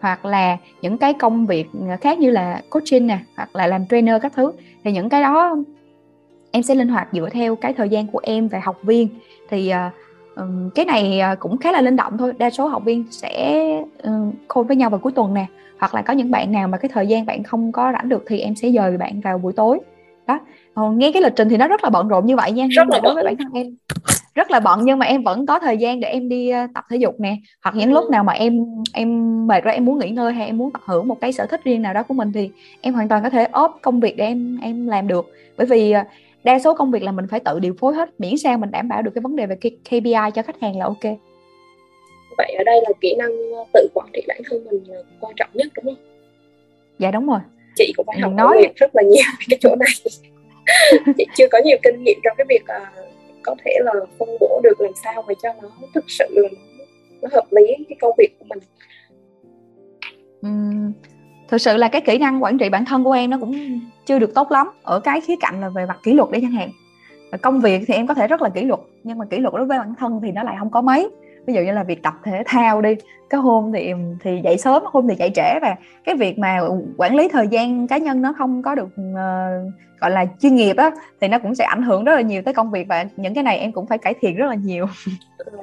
[0.00, 1.66] hoặc là những cái công việc
[2.00, 4.52] khác như là coaching nè hoặc là làm trainer các thứ.
[4.84, 5.56] Thì những cái đó
[6.50, 9.08] em sẽ linh hoạt dựa theo cái thời gian của em và học viên.
[9.50, 9.92] Thì uh,
[10.74, 12.32] cái này cũng khá là linh động thôi.
[12.38, 13.62] Đa số học viên sẽ
[14.08, 15.46] uh, khôn với nhau vào cuối tuần nè
[15.78, 18.24] hoặc là có những bạn nào mà cái thời gian bạn không có rảnh được
[18.26, 19.78] thì em sẽ dời bạn vào buổi tối.
[20.26, 20.40] Đó.
[20.74, 22.88] Ờ, nghe cái lịch trình thì nó rất là bận rộn như vậy nha rất
[22.88, 23.76] là đối với bản thân em
[24.34, 26.96] rất là bận nhưng mà em vẫn có thời gian để em đi tập thể
[26.96, 30.32] dục nè hoặc những lúc nào mà em em mệt ra em muốn nghỉ ngơi
[30.32, 32.50] hay em muốn tận hưởng một cái sở thích riêng nào đó của mình thì
[32.80, 35.32] em hoàn toàn có thể ốp công việc để em em làm được.
[35.56, 35.94] Bởi vì
[36.46, 38.88] đa số công việc là mình phải tự điều phối hết miễn sao mình đảm
[38.88, 41.02] bảo được cái vấn đề về KPI cho khách hàng là ok.
[42.38, 45.34] Vậy ở đây là kỹ năng ờ, tự quản trị bản thân mình là quan
[45.36, 46.04] trọng nhất đúng không?
[46.98, 47.38] Dạ đúng rồi.
[47.76, 50.14] Chị cũng phải học nói rất là nhiều cái chỗ này.
[51.18, 53.06] Chị chưa có nhiều kinh nghiệm trong cái việc uh,
[53.42, 56.48] có thể là phân bổ được làm sao mà cho nó thực sự là
[57.22, 58.58] nó hợp lý cái công việc của mình
[61.48, 64.18] thực sự là cái kỹ năng quản trị bản thân của em nó cũng chưa
[64.18, 64.70] được tốt lắm.
[64.82, 66.70] Ở cái khía cạnh là về mặt kỷ luật để chẳng hạn.
[67.42, 69.66] Công việc thì em có thể rất là kỷ luật nhưng mà kỷ luật đối
[69.66, 71.10] với bản thân thì nó lại không có mấy.
[71.46, 72.94] Ví dụ như là việc tập thể thao đi
[73.30, 76.60] cái hôm thì thì dậy sớm hôm thì dậy trễ và cái việc mà
[76.96, 80.76] quản lý thời gian cá nhân nó không có được uh, gọi là chuyên nghiệp
[80.76, 83.34] á thì nó cũng sẽ ảnh hưởng rất là nhiều tới công việc và những
[83.34, 84.86] cái này em cũng phải cải thiện rất là nhiều.
[85.38, 85.58] Ừ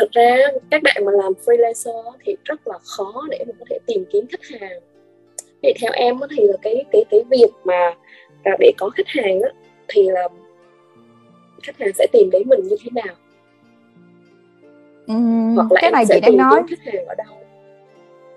[0.00, 0.36] thực ra
[0.70, 4.26] các bạn mà làm freelancer thì rất là khó để mà có thể tìm kiếm
[4.30, 4.80] khách hàng.
[5.62, 7.94] Thì theo em thì là cái cái cái việc mà
[8.58, 9.50] để có khách hàng á,
[9.88, 10.28] thì là
[11.62, 13.14] khách hàng sẽ tìm đến mình như thế nào?
[15.12, 17.36] Uhm, hoặc là cái này chị đang nói khách hàng ở đâu?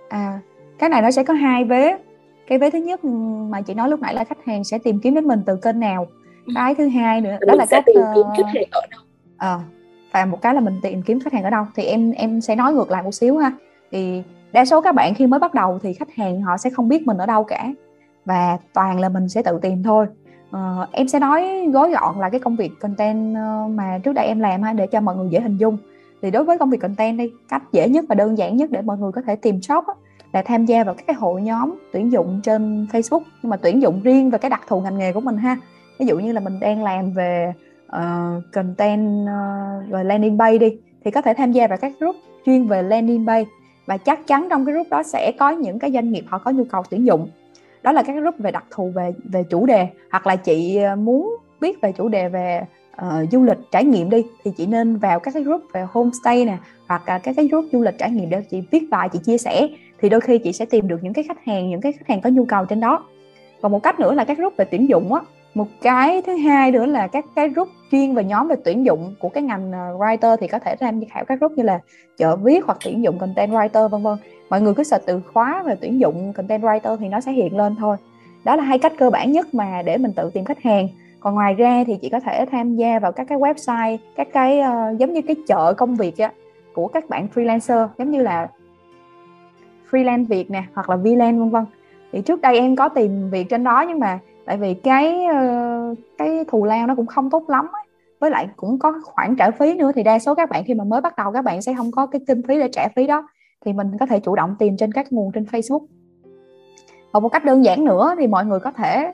[0.10, 0.40] À
[0.80, 1.98] cái này nó sẽ có hai vế.
[2.48, 3.06] Cái vế thứ nhất
[3.50, 5.80] mà chị nói lúc nãy là khách hàng sẽ tìm kiếm đến mình từ kênh
[5.80, 6.08] nào.
[6.46, 6.54] Ừ.
[6.56, 9.02] cái thứ hai nữa đó là cách tìm kiếm khách hàng ở đâu?
[9.38, 9.60] À,
[10.16, 11.66] và một cái là mình tìm kiếm khách hàng ở đâu.
[11.76, 13.52] Thì em em sẽ nói ngược lại một xíu ha.
[13.92, 16.90] Thì đa số các bạn khi mới bắt đầu thì khách hàng họ sẽ không
[16.90, 17.74] biết mình ở đâu cả.
[18.26, 20.06] Và toàn là mình sẽ tự tìm thôi.
[20.50, 24.26] Uh, em sẽ nói gói gọn là cái công việc content ờ, mà trước đây
[24.26, 25.78] em làm ha để cho mọi người dễ hình dung.
[26.22, 28.82] Thì đối với công việc content đi cách dễ nhất và đơn giản nhất để
[28.82, 29.94] mọi người có thể tìm shop á,
[30.34, 33.22] là tham gia vào các cái hội nhóm tuyển dụng trên Facebook.
[33.42, 35.58] Nhưng mà tuyển dụng riêng về cái đặc thù ngành nghề của mình ha.
[36.00, 37.54] Ví dụ như là mình đang làm về
[37.88, 40.78] uh, content uh, về landing page đi.
[41.06, 43.50] Thì có thể tham gia vào các group chuyên về landing page.
[43.86, 46.52] Và chắc chắn trong cái group đó sẽ có những cái doanh nghiệp họ có
[46.52, 47.30] nhu cầu tuyển dụng.
[47.84, 49.88] Đó là các group về đặc thù về về chủ đề.
[50.12, 52.62] Hoặc là chị ờ, muốn biết về chủ đề về
[53.02, 56.46] uh, du lịch trải nghiệm đi thì chị nên vào các cái group về homestay
[56.46, 59.20] nè hoặc là các cái group du lịch trải nghiệm để chị viết bài chị
[59.20, 59.68] chia sẻ.
[60.02, 62.22] Thì đôi khi chị sẽ tìm được những cái khách hàng những cái khách hàng
[62.22, 63.06] có nhu cầu trên đó.
[63.62, 65.22] Còn một cách nữa là các group về tuyển dụng á
[65.56, 69.16] một cái thứ hai nữa là các cái group chuyên về nhóm về tuyển dụng
[69.20, 71.80] của cái ngành ờ, writer thì có thể tham khảo các group như là
[72.18, 74.18] chợ viết hoặc tuyển dụng content writer vân vân.
[74.50, 77.58] Mọi người cứ search từ khóa về tuyển dụng content writer thì nó sẽ hiện
[77.58, 77.98] lên thôi.
[78.44, 80.88] Đó là hai cách cơ bản nhất mà để mình tự tìm khách hàng.
[81.20, 84.60] Còn ngoài ra thì chị có thể tham gia vào các cái website các cái
[84.60, 86.32] uh, giống như cái chợ công việc á,
[86.74, 88.48] của các bạn freelancer giống như là
[89.92, 91.66] freelance việt nè hoặc là vlan vân vân.
[92.12, 95.96] Thì trước đây em có tìm việc trên đó nhưng mà tại vì cái ờ,
[96.18, 97.84] cái thù lao nó cũng không tốt lắm ấy.
[98.20, 100.84] với lại cũng có khoản trả phí nữa thì đa số các bạn khi mà
[100.84, 103.28] mới bắt đầu các bạn sẽ không có cái kinh phí để trả phí đó.
[103.66, 105.86] Thì mình có thể chủ động tìm trên các nguồn trên Facebook.
[107.12, 109.12] Và một cách đơn giản nữa thì mọi người có thể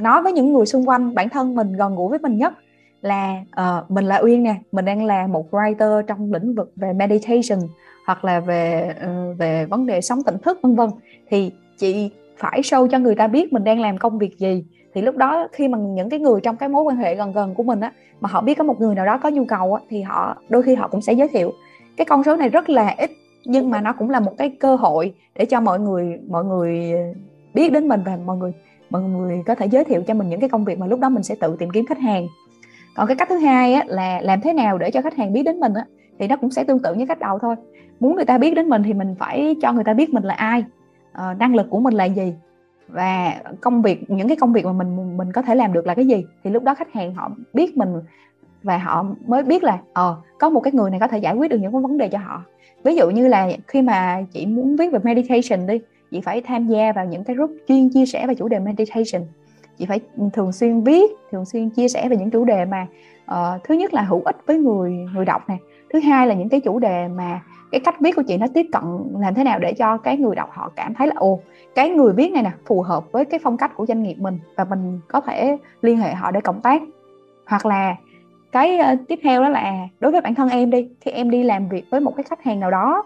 [0.00, 2.52] nói với những người xung quanh bản thân mình gần gũi với mình nhất
[3.02, 6.92] là uh, mình là Uyên nè mình đang là một writer trong lĩnh vực về
[6.92, 7.58] meditation
[8.06, 10.90] hoặc là về uh, về vấn đề sống tỉnh thức vân vân.
[11.28, 14.64] Thì chị phải show cho người ta biết mình đang làm công việc gì.
[14.94, 17.54] Thì lúc đó khi mà những cái người trong cái mối quan hệ gần gần
[17.54, 19.82] của mình á mà họ biết có một người nào đó có nhu cầu á
[19.88, 21.52] thì họ đôi khi họ cũng sẽ giới thiệu.
[21.96, 23.10] Cái con số này rất là ít
[23.44, 26.92] nhưng mà nó cũng là một cái cơ hội để cho mọi người mọi người
[27.54, 28.52] biết đến mình và mọi người
[28.90, 31.08] mọi người có thể giới thiệu cho mình những cái công việc mà lúc đó
[31.08, 32.26] mình sẽ tự tìm kiếm khách hàng.
[32.96, 35.42] Còn cái cách thứ hai á, là làm thế nào để cho khách hàng biết
[35.42, 35.86] đến mình á,
[36.18, 37.54] thì nó cũng sẽ tương tự như cách đầu thôi.
[38.00, 40.34] Muốn người ta biết đến mình thì mình phải cho người ta biết mình là
[40.34, 40.64] ai
[41.18, 42.34] uh, năng lực của mình là gì?
[42.88, 45.94] Và công việc những cái công việc mà mình mình có thể làm được là
[45.94, 46.24] cái gì?
[46.44, 47.88] Thì lúc đó khách hàng họ biết mình
[48.62, 51.50] và họ mới biết là ờ có một cái người này có thể giải quyết
[51.50, 52.44] được những cái vấn đề cho họ.
[52.84, 56.66] Ví dụ như là khi mà chị muốn viết về meditation đi chị phải tham
[56.66, 59.22] gia vào những cái group chuyên chia sẻ về chủ đề meditation.
[59.78, 60.00] Chị phải
[60.32, 62.86] thường xuyên viết thường xuyên chia sẻ về những chủ đề mà
[63.30, 65.58] uh, thứ nhất là hữu ích với người người đọc này
[65.92, 67.40] thứ hai là những cái chủ đề mà
[67.72, 68.82] cái cách viết của chị nó tiếp cận
[69.18, 71.40] làm thế nào để cho cái người đọc họ cảm thấy là ồ
[71.74, 74.38] cái người viết này nè phù hợp với cái phong cách của doanh nghiệp mình
[74.56, 76.82] và mình có thể liên hệ họ để cộng tác.
[77.46, 77.96] Hoặc là
[78.52, 81.42] cái uh, tiếp theo đó là đối với bản thân em đi khi em đi
[81.42, 83.04] làm việc với một cái khách hàng nào đó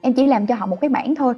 [0.00, 1.34] em chỉ làm cho họ một cái bản thôi.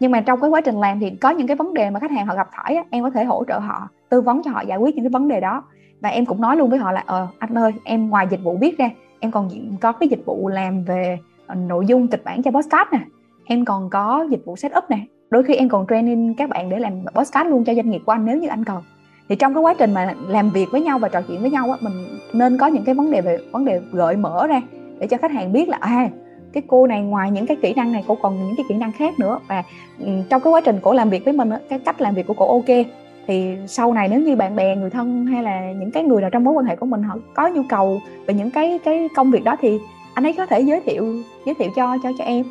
[0.00, 2.10] Nhưng mà trong cái quá trình làm thì có những cái vấn đề mà khách
[2.10, 4.78] hàng họ gặp phải em có thể hỗ trợ họ tư vấn cho họ giải
[4.78, 5.62] quyết những cái vấn đề đó.
[6.00, 8.56] Và em cũng nói luôn với họ là ờ anh ơi em ngoài dịch vụ
[8.60, 8.90] viết ra
[9.26, 12.88] em còn có cái dịch vụ làm về ờ, nội dung kịch bản cho podcast
[12.92, 13.00] nè.
[13.44, 14.98] Em còn có dịch vụ setup nè.
[15.30, 18.12] Đôi khi em còn training các bạn để làm podcast luôn cho doanh nghiệp của
[18.12, 18.82] anh nếu như anh cần.
[19.28, 21.70] Thì trong cái quá trình mà làm việc với nhau và trò chuyện với nhau
[21.70, 21.92] á, mình
[22.32, 24.60] nên có những cái vấn đề về, vấn đề gợi mở ra
[24.98, 26.08] để cho khách hàng biết là à
[26.52, 28.92] cái cô này ngoài những cái kỹ năng này cô còn những cái kỹ năng
[28.92, 29.38] khác nữa.
[29.48, 29.62] Và
[29.98, 32.34] ừ, trong cái quá trình cổ làm việc với mình cái cách làm việc của
[32.34, 32.86] cổ ok
[33.26, 36.30] thì sau này nếu như bạn bè người thân hay là những cái người nào
[36.30, 39.30] trong mối quan hệ của mình họ có nhu cầu về những cái cái công
[39.30, 39.78] việc đó thì
[40.14, 42.44] anh ấy có thể giới thiệu giới thiệu cho cho cho em.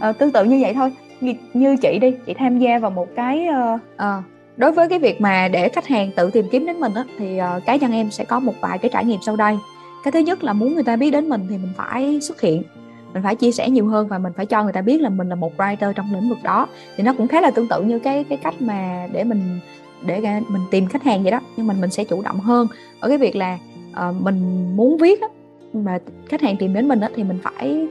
[0.00, 0.92] À, tương tự như vậy thôi.
[1.20, 4.24] Như, như chị đi chị tham gia vào một cái uh, uh,
[4.56, 7.40] đối với cái việc mà để khách hàng tự tìm kiếm đến mình á, thì
[7.40, 9.56] uh, cá nhân em sẽ có một vài cái trải nghiệm sau đây.
[10.04, 12.62] Cái thứ nhất là muốn người ta biết đến mình thì mình phải xuất hiện
[13.14, 15.28] mình phải chia sẻ nhiều hơn và mình phải cho người ta biết là mình
[15.28, 16.66] là một writer trong lĩnh vực đó.
[16.96, 19.60] Thì nó cũng khá là tương tự như cái cái cách mà để mình
[20.06, 21.40] để mình tìm khách hàng vậy đó.
[21.56, 22.66] Nhưng mình mình sẽ chủ động hơn
[23.00, 23.58] ở cái việc là
[23.90, 25.28] uh, mình muốn viết á,
[25.72, 27.86] mà khách hàng tìm đến mình á, thì mình phải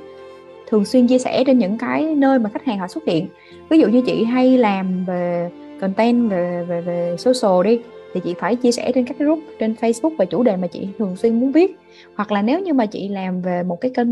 [0.67, 3.27] thường xuyên chia sẻ trên những cái nơi mà khách hàng họ xuất hiện.
[3.69, 5.49] Ví dụ như chị hay làm về
[5.81, 7.79] content về về về social đi
[8.13, 10.87] thì chị phải chia sẻ trên các group trên Facebook về chủ đề mà chị
[10.99, 11.79] thường xuyên muốn viết
[12.15, 14.07] hoặc là nếu như mà chị làm về một cái kênh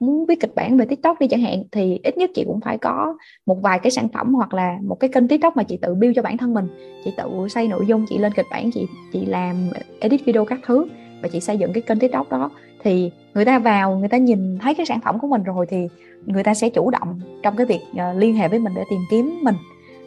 [0.00, 2.78] muốn viết kịch bản về TikTok đi chẳng hạn thì ít nhất chị cũng phải
[2.78, 5.94] có một vài cái sản phẩm hoặc là một cái kênh TikTok mà chị tự
[5.94, 6.66] build cho bản thân mình.
[7.04, 9.70] Chị tự xây nội dung chị lên kịch bản chị chị làm
[10.00, 10.86] edit video các thứ
[11.22, 12.50] và chị xây dựng cái kênh tiktok đó.
[12.82, 15.88] Thì người ta vào người ta nhìn thấy cái sản phẩm của mình rồi thì
[16.26, 19.00] người ta sẽ chủ động trong cái việc uh, liên hệ với mình để tìm
[19.10, 19.54] kiếm mình.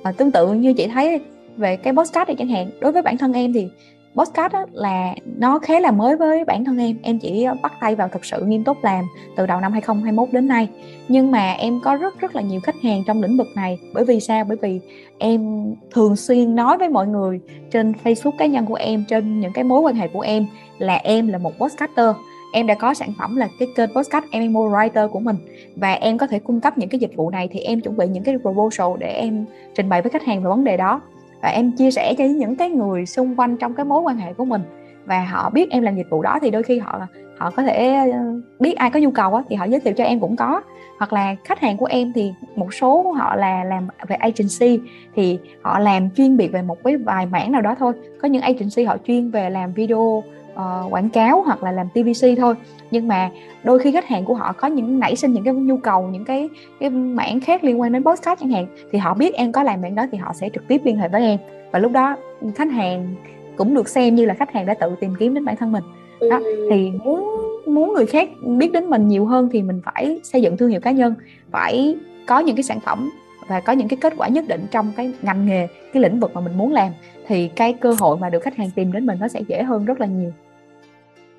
[0.10, 1.22] Uh, tương tự như chị thấy
[1.58, 3.68] về cái podcast này chẳng hạn đối với bản thân em thì
[4.16, 6.98] podcast là nó khá là mới với bản thân em.
[7.04, 10.48] Em chỉ bắt tay vào thực sự nghiêm túc làm từ đầu năm 2021 đến
[10.48, 10.70] nay.
[11.08, 13.80] Nhưng mà em có rất rất là nhiều khách hàng trong lĩnh vực này.
[13.94, 14.44] Bởi vì sao?
[14.48, 14.80] Bởi vì
[15.18, 17.40] em thường xuyên nói với mọi người
[17.72, 20.46] trên Facebook cá nhân của em, trên những cái mối quan hệ của em
[20.78, 22.16] là em là một podcaster.
[22.54, 25.36] Em đã có sản phẩm là cái kênh podcast MMO Writer của mình.
[25.76, 28.08] Và em có thể cung cấp những cái dịch vụ này thì em chuẩn bị
[28.08, 29.46] những cái proposal để em
[29.76, 31.02] trình bày với khách hàng về vấn đề đó
[31.42, 34.34] và em chia sẻ cho những cái người xung quanh trong cái mối quan hệ
[34.34, 34.62] của mình.
[35.06, 37.94] Và họ biết em làm dịch vụ đó thì đôi khi họ họ có thể
[38.14, 38.20] ờ,
[38.60, 40.62] biết ai có nhu cầu á, thì họ giới thiệu cho em cũng có.
[40.98, 44.80] Hoặc là khách hàng của em thì một số họ là làm về agency
[45.16, 47.94] thì họ làm chuyên biệt về một cái vài mảng nào đó thôi.
[48.22, 50.24] Có những agency họ chuyên về làm video
[50.54, 52.56] uh, quảng cáo hoặc là làm TVC thôi.
[52.92, 53.30] Nhưng mà
[53.64, 56.26] đôi khi khách hàng của họ có những nảy sinh những cái nhu cầu những
[56.26, 59.64] cái cái mảng khác liên quan đến podcast chẳng hạn thì họ biết em có
[59.64, 61.40] làm mảng đó thì họ sẽ trực tiếp liên hệ với em.
[61.72, 62.16] Và lúc đó
[62.56, 63.16] khách hàng
[63.58, 65.84] cũng được xem như là khách hàng đã tự tìm kiếm đến bản thân mình.
[66.30, 66.68] Đó ừ.
[66.72, 70.58] thì muốn muốn người khác biết đến mình nhiều hơn thì mình phải xây dựng
[70.58, 71.16] thương hiệu cá nhân
[71.52, 73.10] phải có những cái sản phẩm
[73.48, 76.32] và có những cái kết quả nhất định trong cái ngành nghề cái lĩnh vực
[76.34, 76.92] mà mình muốn làm
[77.32, 79.86] thì cái cơ hội mà được khách hàng tìm đến mình nó sẽ dễ hơn
[79.86, 80.32] rất là nhiều.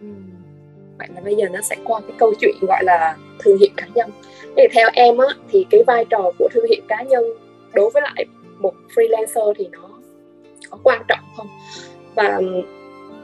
[0.00, 0.06] Ừ.
[0.98, 3.86] vậy là bây giờ nó sẽ qua cái câu chuyện gọi là thương hiệu cá
[3.94, 4.10] nhân.
[4.56, 7.24] Thì theo em á thì cái vai trò của thương hiệu cá nhân
[7.74, 8.24] đối với lại
[8.58, 9.88] một freelancer thì nó
[10.70, 11.46] có quan trọng không?
[12.14, 12.40] Và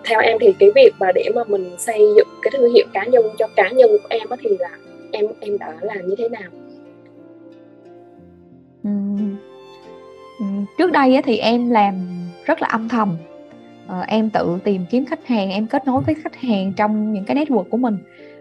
[0.04, 3.04] theo em thì cái việc mà để mà mình xây dựng cái thương hiệu cá
[3.04, 4.70] nhân cho cá nhân của em á thì là
[5.12, 6.50] em em đã làm như thế nào?
[10.78, 12.17] Trước đây thì em làm
[12.48, 13.16] rất là âm thầm.
[13.86, 17.24] Ờ, em tự tìm kiếm khách hàng em kết nối với khách hàng trong những
[17.24, 17.98] cái network của mình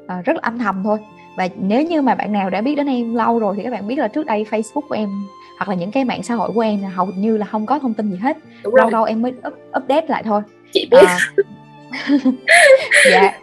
[0.08, 0.98] ờ, rất là âm thầm thôi.
[1.38, 3.88] Và nếu như mà bạn nào đã biết đến em lâu rồi thì các bạn
[3.88, 5.10] biết là trước đây Facebook của em
[5.58, 7.80] hoặc là những cái mạng xã hội của em là hầu như là không có
[7.80, 8.38] thông tin gì hết.
[8.63, 10.41] Đúng lâu lâu em mới up, update lại thôi.
[10.72, 11.08] Chị biết.
[11.08, 11.20] À,
[13.12, 13.39] dạ.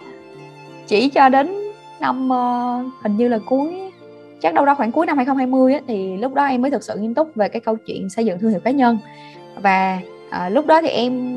[0.86, 1.54] Chỉ cho đến
[2.00, 3.90] năm uh, hình như là cuối
[4.42, 6.98] chắc đâu đó khoảng cuối năm 2020 á, thì lúc đó em mới thực sự
[6.98, 8.98] nghiêm túc về cái câu chuyện xây dựng thương hiệu cá nhân.
[9.62, 10.00] Và
[10.34, 11.34] à, lúc đó thì em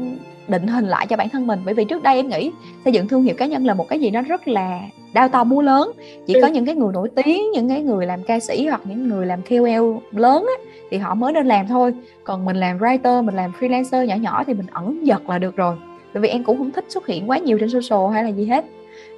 [0.47, 1.60] định hình lại cho bản thân mình.
[1.65, 2.51] Bởi vì trước đây em nghĩ
[2.83, 4.79] xây dựng thương hiệu cá nhân là một cái gì nó rất là
[5.13, 5.91] đau to múa lớn.
[6.27, 6.39] Chỉ ừ.
[6.41, 9.25] có những cái người nổi tiếng những cái người làm ca sĩ hoặc những người
[9.25, 11.93] làm KOL lớn á, thì họ mới nên làm thôi.
[12.23, 15.55] Còn mình làm writer mình làm freelancer nhỏ nhỏ thì mình ẩn giật là được
[15.55, 15.75] rồi.
[16.13, 18.45] Bởi vì em cũng không thích xuất hiện quá nhiều trên social hay là gì
[18.45, 18.65] hết.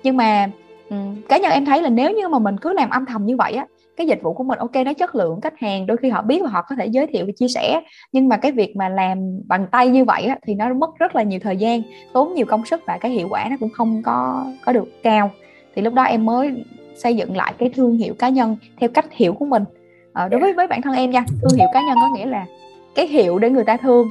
[0.03, 0.49] Nhưng mà
[0.89, 3.35] um, cá nhân em thấy là nếu như mà mình cứ làm âm thầm như
[3.35, 3.65] vậy á
[3.99, 6.43] cái dịch vụ của mình ok nó chất lượng khách hàng đôi khi họ biết
[6.43, 7.81] và họ có thể giới thiệu và chia sẻ.
[8.11, 11.15] Nhưng mà cái việc mà làm bằng tay như vậy á, thì nó mất rất
[11.15, 11.81] là nhiều thời gian
[12.13, 15.31] tốn nhiều công sức và cái hiệu quả nó cũng không có có được cao.
[15.75, 19.05] Thì lúc đó em mới xây dựng lại cái thương hiệu cá nhân theo cách
[19.11, 19.63] hiểu của mình.
[20.13, 22.45] À, đối với với bản thân em nha thương hiệu cá nhân có nghĩa là
[22.95, 24.07] cái hiệu để người ta thương.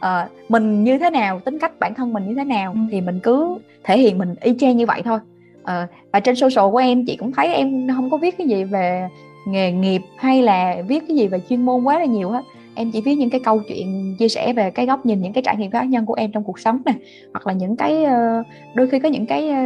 [0.00, 3.20] À, mình như thế nào tính cách bản thân mình như thế nào thì mình
[3.22, 5.18] cứ thể hiện mình y chang như vậy thôi.
[5.64, 8.64] À, và trên social của em chị cũng thấy em không có viết cái gì
[8.64, 9.08] về
[9.46, 12.44] nghề nghiệp hay là viết cái gì về chuyên môn quá là nhiều hết.
[12.74, 15.42] Em chỉ viết những cái câu chuyện chia sẻ về cái góc nhìn, những cái
[15.42, 16.94] trải nghiệm cá nhân của em trong cuộc sống này
[17.32, 18.42] hoặc là những cái ờ,
[18.74, 19.62] đôi khi có những cái ờ,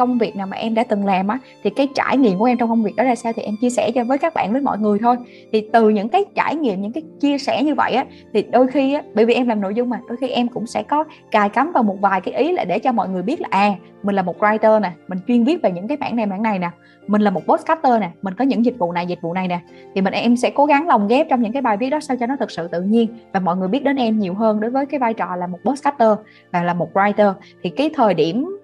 [0.00, 2.58] công việc nào mà em đã từng làm á, thì cái trải nghiệm của em
[2.58, 4.60] trong công việc đó là sao thì em chia sẻ cho với các bạn, với
[4.60, 5.16] mọi người thôi.
[5.52, 8.66] Thì từ những cái trải nghiệm, những cái chia sẻ như vậy á, thì đôi
[8.66, 11.04] khi á, bởi vì em làm nội dung mà, đôi khi em cũng sẽ có
[11.30, 13.74] cài cắm vào một vài cái ý là để cho mọi người biết là à
[14.02, 16.58] mình là một writer nè, mình chuyên viết về những cái mảng này mảng này
[16.58, 16.70] nè.
[17.06, 19.60] Mình là một postcaster nè, mình có những dịch vụ này, dịch vụ này nè.
[19.94, 22.16] Thì mình, em sẽ cố gắng lồng ghép trong những cái bài viết đó sao
[22.20, 24.70] cho nó thực sự tự nhiên và mọi người biết đến em nhiều hơn đối
[24.70, 26.08] với cái vai trò là một postcaster
[26.52, 27.32] và là một writer.
[27.62, 28.59] Thì cái thời điểm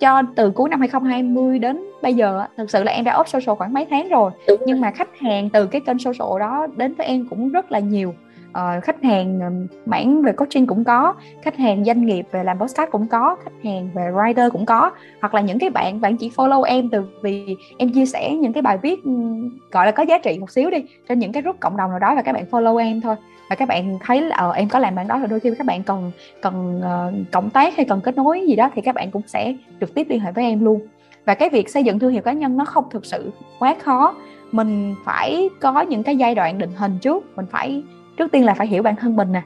[0.00, 3.56] cho từ cuối năm 2020 đến bây giờ thực sự là em đã up social
[3.58, 4.30] khoảng mấy tháng rồi.
[4.48, 7.72] Đúng nhưng mà khách hàng từ cái kênh social đó đến với em cũng rất
[7.72, 8.14] là nhiều.
[8.48, 12.90] Uh, khách hàng mảng về coaching cũng có khách hàng doanh nghiệp về làm podcast
[12.90, 14.90] cũng có khách hàng về writer cũng có.
[15.20, 18.52] Hoặc là những cái bạn bạn chỉ follow em từ vì em chia sẻ những
[18.52, 19.00] cái bài viết
[19.70, 21.98] gọi là có giá trị một xíu đi trên những cái group cộng đồng nào
[21.98, 23.16] đó và các bạn follow em thôi
[23.48, 25.66] và các bạn thấy là ờ, em có làm bạn đó rồi đôi khi các
[25.66, 26.10] bạn cần
[26.42, 29.54] cần uh, cộng tác hay cần kết nối gì đó thì các bạn cũng sẽ
[29.80, 30.80] trực tiếp liên hệ với em luôn.
[31.24, 34.14] Và cái việc xây dựng thương hiệu cá nhân nó không thực sự quá khó.
[34.52, 37.82] Mình phải có những cái giai đoạn định hình trước mình phải
[38.16, 39.42] trước tiên là phải hiểu bản thân mình nè.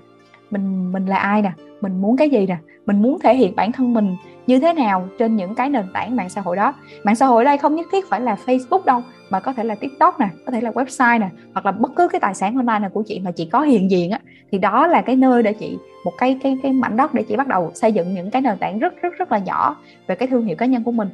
[0.50, 1.52] Mình mình là ai nè?
[1.80, 2.56] Mình muốn cái gì nè?
[2.86, 6.16] Mình muốn thể hiện bản thân mình như thế nào trên những cái nền tảng
[6.16, 6.74] mạng xã hội đó?
[7.05, 9.74] Mạng xã hội đây không nhất thiết phải là facebook đâu mà có thể là
[9.74, 12.78] tiktok nè có thể là website nè hoặc là bất cứ cái tài sản online
[12.78, 14.20] nào của chị mà chị có hiện diện á
[14.52, 17.37] thì đó là cái nơi để chị một cái cái cái mảnh đất để chị
[17.37, 19.76] bắt đầu xây dựng những cái nền tảng rất rất rất là nhỏ
[20.07, 21.09] về cái thương hiệu cá nhân của mình.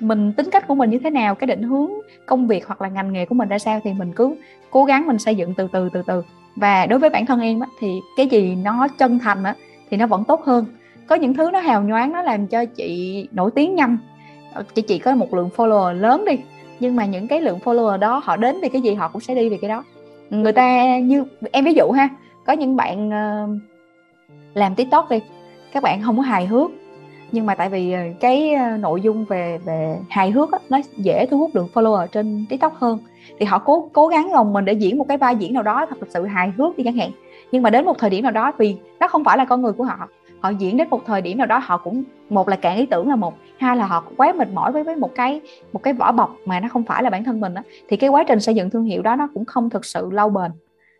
[0.00, 1.90] Mình tính cách của mình như thế nào cái định hướng
[2.26, 4.34] công việc hoặc là ngành nghề của mình ra sao thì mình cứ
[4.70, 6.22] cố gắng mình xây dựng từ từ từ từ.
[6.56, 9.54] Và đối với bản thân em á, thì cái gì nó chân thành á,
[9.90, 10.64] thì nó vẫn tốt hơn
[11.10, 13.98] có những thứ nó hào nhoáng nó làm cho chị nổi tiếng nhanh.
[14.52, 16.38] Ờ, chị chỉ có một lượng follower lớn đi
[16.80, 19.34] nhưng mà những cái lượng follower đó họ đến vì cái gì họ cũng sẽ
[19.34, 19.84] đi vì cái đó.
[20.30, 22.08] Người ta như em ví dụ ha
[22.46, 23.50] có những bạn uh,
[24.54, 25.20] làm tiktok đi
[25.72, 26.70] các bạn không có hài hước
[27.32, 31.26] nhưng mà tại vì ờ, cái nội dung về về hài hước á, nó dễ
[31.26, 32.98] thu hút lượng follower trên tiktok hơn.
[33.38, 35.86] Thì họ cố cố gắng lòng mình để diễn một cái vai diễn nào đó
[35.88, 37.10] thật sự hài hước đi chẳng hạn.
[37.52, 39.72] Nhưng mà đến một thời điểm nào đó vì nó không phải là con người
[39.72, 40.08] của họ
[40.40, 43.08] họ diễn đến một thời điểm nào đó họ cũng, một là cạn ý tưởng
[43.08, 45.40] là một, hai là họ quá mệt mỏi với với một cái
[45.72, 47.62] một cái vỏ bọc mà nó không phải là bản thân mình đó.
[47.88, 50.30] thì cái quá trình xây dựng thương hiệu đó nó cũng không thực sự lâu
[50.30, 50.50] bền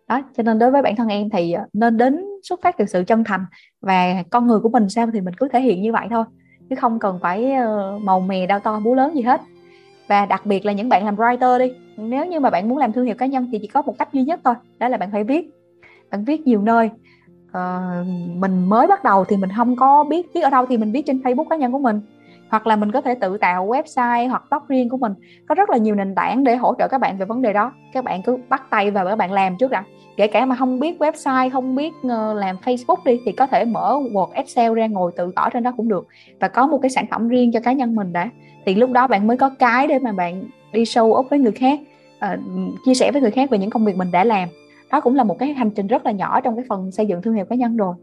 [0.08, 2.84] đó, cho nên đối với bản thân em thì ờ, nên đến xuất phát từ
[2.86, 3.44] sự chân thành
[3.80, 6.24] và con người của mình sao thì mình cứ thể hiện như vậy thôi,
[6.70, 9.40] chứ không cần phải ờ, màu mè, đau to, búa lớn gì hết
[10.08, 12.92] và đặc biệt là những bạn làm writer đi, nếu như mà bạn muốn làm
[12.92, 15.10] thương hiệu cá nhân thì chỉ có một cách duy nhất thôi, đó là bạn
[15.12, 15.50] phải viết,
[16.10, 16.90] bạn viết nhiều nơi
[17.50, 20.92] uh, mình mới bắt đầu thì mình không có biết viết ở đâu thì mình
[20.92, 22.00] viết trên Facebook cá nhân của mình.
[22.48, 25.14] Hoặc là mình có thể tự tạo website hoặc blog riêng của mình.
[25.48, 27.72] Có rất là nhiều nền tảng để hỗ trợ các bạn về vấn đề đó.
[27.92, 29.84] Các bạn cứ bắt tay vào các bạn làm trước đã.
[30.16, 33.64] Kể cả mà không biết website không biết ờ, làm Facebook đi thì có thể
[33.64, 36.06] mở Word Excel ra ngồi tự gõ trên đó cũng được.
[36.40, 38.28] Và có một cái sản phẩm riêng cho cá nhân mình đã.
[38.66, 41.52] Thì lúc đó bạn mới có cái để mà bạn đi sâu ốc với người
[41.52, 41.80] khác
[42.32, 42.40] uh,
[42.84, 44.48] chia sẻ với người khác về những công việc mình đã làm
[44.90, 47.22] đó cũng là một cái hành trình rất là nhỏ trong cái phần xây dựng
[47.22, 47.94] thương hiệu cá nhân rồi.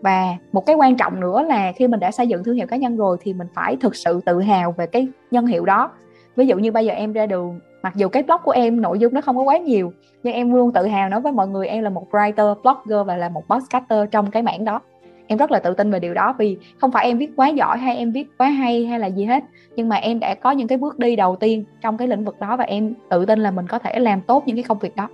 [0.00, 2.76] Và một cái quan trọng nữa là khi mình đã xây dựng thương hiệu cá
[2.76, 5.90] nhân rồi thì mình phải thực sự tự hào về cái nhân hiệu đó.
[6.36, 8.98] Ví dụ như bây giờ em ra đường, mặc dù cái blog của em nội
[8.98, 9.92] dung nó không có quá nhiều,
[10.22, 13.16] nhưng em luôn tự hào nói với mọi người em là một writer, blogger và
[13.16, 14.80] là một podcaster trong cái mảng đó.
[15.26, 17.78] Em rất là tự tin về điều đó vì không phải em viết quá giỏi
[17.78, 19.44] hay em viết quá hay hay là gì hết,
[19.76, 22.40] nhưng mà em đã có những cái bước đi đầu tiên trong cái lĩnh vực
[22.40, 24.96] đó và em tự tin là mình có thể làm tốt những cái công việc
[24.96, 25.08] đó.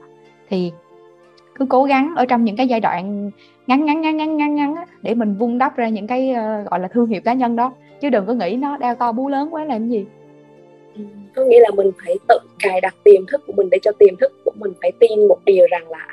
[0.48, 0.72] Thì
[1.60, 3.30] cứ cố gắng ở trong những cái giai đoạn
[3.66, 6.80] ngắn ngắn ngắn ngắn ngắn ngắn để mình vun đắp ra những cái uh, gọi
[6.80, 7.72] là thương hiệu cá nhân đó.
[8.00, 10.04] Chứ đừng có nghĩ nó đeo to bú lớn quá làm gì.
[10.96, 11.02] Ừ,
[11.34, 14.16] có nghĩa là mình phải tự cài đặt tiềm thức của mình để cho tiềm
[14.16, 16.06] thức của mình phải tin một điều rằng là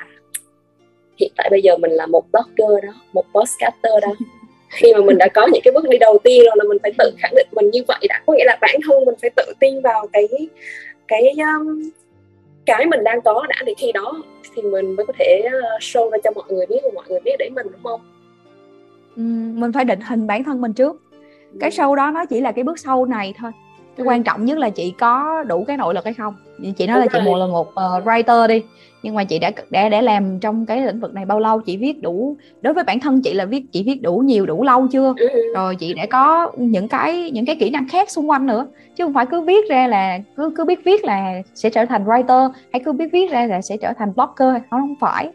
[1.18, 4.14] hiện tại bây giờ mình là một blogger đó một podcaster đó.
[4.70, 6.92] Khi mà mình đã có những cái bước đi đầu tiên rồi là mình phải
[6.98, 8.22] tự khẳng định mình như vậy đã.
[8.26, 10.28] Có nghĩa là bản thân mình phải tự tin vào cái
[11.08, 11.90] cái um,
[12.68, 14.22] cái mình đang có đã để khi đó
[14.54, 17.20] thì mình mới có thể ờ, show ra cho mọi người biết và mọi người
[17.24, 18.00] biết để mình đúng không?
[19.16, 19.22] Ừ,
[19.60, 21.02] mình phải định hình bản thân mình trước.
[21.60, 23.52] Cái show đó nó chỉ là cái bước sau này thôi
[23.98, 24.08] cái ừ.
[24.08, 26.34] quan trọng nhất là chị có đủ cái nội lực hay không
[26.76, 27.08] chị nói đúng là rồi.
[27.12, 28.62] chị một là một uh, writer đi
[29.02, 31.76] nhưng mà chị đã đã để làm trong cái lĩnh vực này bao lâu chị
[31.76, 34.88] viết đủ đối với bản thân chị là viết chị viết đủ nhiều đủ lâu
[34.88, 35.28] chưa ừ.
[35.54, 39.04] rồi chị đã có những cái những cái kỹ năng khác xung quanh nữa chứ
[39.04, 42.50] không phải cứ viết ra là cứ cứ biết viết là sẽ trở thành writer
[42.72, 45.30] hay cứ biết viết ra là sẽ trở thành blogger không phải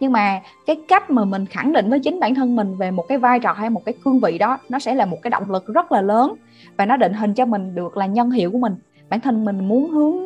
[0.00, 3.08] nhưng mà cái cách mà mình khẳng định với chính bản thân mình về một
[3.08, 5.50] cái vai trò hay một cái cương vị đó, nó sẽ là một cái động
[5.50, 6.34] lực rất là lớn
[6.76, 8.74] và nó định hình cho mình được là nhân hiệu của mình.
[9.08, 10.16] Bản thân mình muốn hướng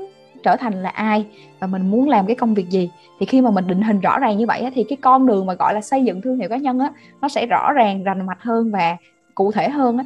[0.42, 1.26] trở thành là ai
[1.61, 2.90] và mình muốn làm cái công việc gì.
[3.20, 5.54] Thì khi mà mình định hình rõ ràng như vậy thì cái con đường mà
[5.54, 8.42] gọi là xây dựng thương hiệu cá nhân á, nó sẽ rõ ràng, rành mạch
[8.42, 8.96] hơn và
[9.35, 10.04] cụ thể hơn á.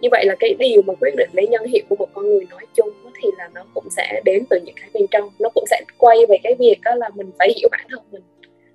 [0.00, 2.46] Như vậy là cái điều mà quyết định lấy nhân hiệu của một con người
[2.50, 2.88] nói chung
[3.22, 5.28] thì là nó cũng sẽ đến từ những cái bên trong.
[5.38, 8.22] Nó cũng sẽ quay về cái việc đó là mình phải hiểu bản thân mình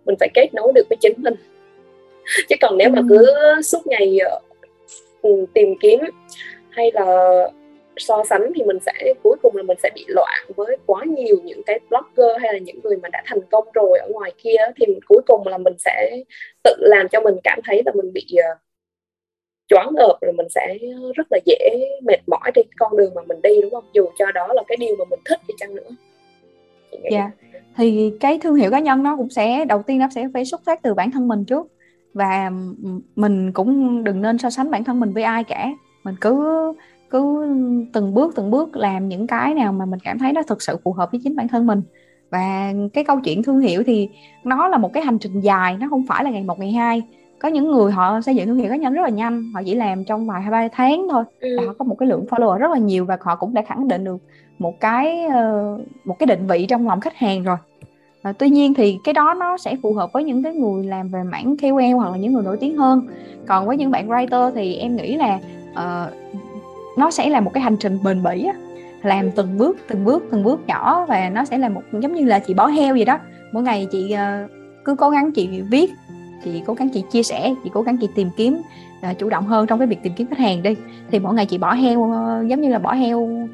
[0.07, 1.33] mình phải kết nối được với chính mình.
[2.49, 3.25] Chứ còn nếu mà cứ
[3.61, 4.19] suốt ngày
[5.21, 5.99] uh, tìm kiếm
[6.69, 7.05] hay là
[7.97, 11.37] so sánh thì mình sẽ cuối cùng là mình sẽ bị loạn với quá nhiều
[11.43, 14.57] những cái blogger hay là những người mà đã thành công rồi ở ngoài kia.
[14.75, 16.17] Thì cuối cùng là mình sẽ
[16.63, 18.57] tự làm cho mình cảm thấy là mình bị uh,
[19.67, 20.77] choáng ngợp rồi mình sẽ
[21.15, 23.85] rất là dễ mệt mỏi trên con đường mà mình đi đúng không?
[23.93, 25.89] Dù cho đó là cái điều mà mình thích thì chăng nữa
[26.91, 27.19] dạ.
[27.19, 27.31] Yeah.
[27.75, 30.61] thì cái thương hiệu cá nhân nó cũng sẽ đầu tiên nó sẽ phải xuất
[30.65, 31.67] phát từ bản thân mình trước.
[32.13, 32.51] Và
[33.15, 35.69] mình cũng đừng nên so sánh bản thân mình với ai cả.
[36.03, 36.73] Mình cứ
[37.09, 37.47] cứ
[37.93, 40.77] từng bước từng bước làm những cái nào mà mình cảm thấy nó thực sự
[40.83, 41.81] phù hợp với chính bản thân mình.
[42.29, 44.09] Và cái câu chuyện thương hiệu thì
[44.43, 47.01] nó là một cái hành trình dài nó không phải là ngày một ngày hai.
[47.39, 49.75] Có những người họ xây dựng thương hiệu cá nhân rất là nhanh họ chỉ
[49.75, 51.23] làm trong vài hai ba tháng thôi.
[51.39, 51.47] Ừ.
[51.49, 53.87] là họ có một cái lượng follower rất là nhiều và họ cũng đã khẳng
[53.87, 54.17] định được
[54.59, 57.57] một cái uh, một cái định vị trong lòng khách hàng rồi.
[58.21, 61.09] À, tuy nhiên thì cái đó nó sẽ phù hợp với những cái người làm
[61.09, 63.07] về mảng KOL hoặc là những người nổi tiếng hơn.
[63.47, 65.39] Còn với những bạn writer thì em nghĩ là
[65.71, 66.13] uh,
[66.97, 68.53] nó sẽ là một cái hành trình bền bỉ á.
[69.03, 72.25] Làm từng bước từng bước từng bước nhỏ và nó sẽ là một giống như
[72.25, 73.19] là chị bỏ heo vậy đó.
[73.51, 74.51] Mỗi ngày chị uh,
[74.85, 75.93] cứ cố gắng chị viết
[76.43, 78.61] chị cố gắng chị chia sẻ chị cố gắng chị tìm kiếm
[79.11, 80.75] uh, chủ động hơn trong cái việc tìm kiếm khách hàng đi.
[81.11, 83.47] Thì mỗi ngày chị bỏ heo uh, giống như là bỏ heo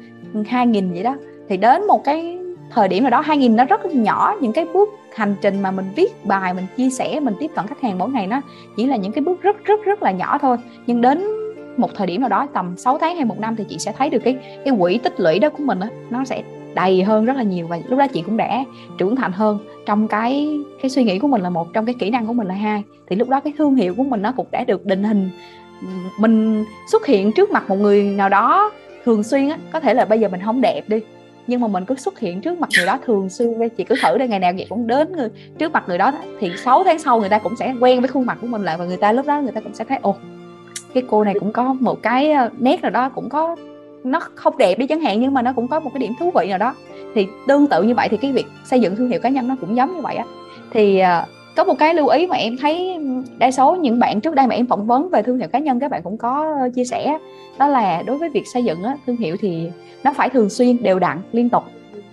[0.48, 1.16] hai nghìn vậy đó.
[1.48, 2.38] Thì đến một cái
[2.70, 5.86] thời điểm nào đó 2000 nó rất nhỏ những cái bước hành trình mà mình
[5.96, 8.40] viết bài mình chia sẻ mình tiếp cận khách hàng mỗi ngày nó
[8.76, 10.56] chỉ là những cái bước rất rất rất là nhỏ thôi.
[10.86, 11.24] Nhưng đến
[11.76, 14.10] một thời điểm nào đó tầm 6 tháng hay một năm thì chị sẽ thấy
[14.10, 16.42] được cái cái quỹ tích lũy đó của mình đó, nó sẽ
[16.74, 18.64] đầy hơn rất là nhiều và lúc đó chị cũng đã
[18.98, 19.58] trưởng thành hơn.
[19.86, 22.46] Trong cái cái suy nghĩ của mình là một trong cái kỹ năng của mình
[22.46, 22.82] là hai.
[23.06, 25.30] Thì lúc đó cái thương hiệu của mình nó cũng đã được định hình
[26.18, 28.70] mình xuất hiện trước mặt một người nào đó
[29.04, 31.00] thường xuyên á có thể là bây giờ mình không đẹp đi
[31.46, 34.18] nhưng mà mình cứ xuất hiện trước mặt người đó thường xuyên chị cứ thử
[34.18, 35.28] đây ngày nào vậy cũng đến người,
[35.58, 38.26] trước mặt người đó thì 6 tháng sau người ta cũng sẽ quen với khuôn
[38.26, 40.16] mặt của mình lại và người ta lúc đó người ta cũng sẽ thấy ồ
[40.94, 43.56] cái cô này cũng có một cái ờ, nét nào đó cũng có
[44.04, 46.30] nó không đẹp đi chẳng hạn nhưng mà nó cũng có một cái điểm thú
[46.34, 46.74] vị nào đó.
[47.14, 49.56] Thì tương tự như vậy thì cái việc xây dựng thương hiệu cá nhân nó
[49.60, 50.24] cũng giống như vậy á.
[50.70, 51.24] Thì ờ,
[51.56, 52.98] có một cái lưu ý mà em thấy
[53.38, 55.80] đa số những bạn trước đây mà em phỏng vấn về thương hiệu cá nhân
[55.80, 57.18] các bạn cũng có chia sẻ
[57.58, 59.70] đó là đối với việc xây dựng á, thương hiệu thì
[60.04, 61.62] nó phải thường xuyên đều đặn liên tục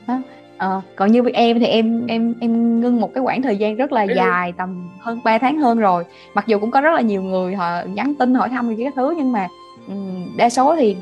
[0.07, 0.21] đó.
[0.57, 3.75] À, còn như với em thì em em em ngưng một cái khoảng thời gian
[3.75, 4.13] rất là ừ.
[4.15, 7.55] dài tầm hơn 3 tháng hơn rồi mặc dù cũng có rất là nhiều người
[7.55, 9.47] họ nhắn tin hỏi thăm cái thứ nhưng mà
[10.37, 10.95] đa số thì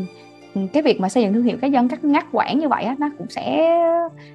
[0.73, 2.95] cái việc mà xây dựng thương hiệu cá nhân các ngắt quãng như vậy á
[2.99, 3.75] nó cũng sẽ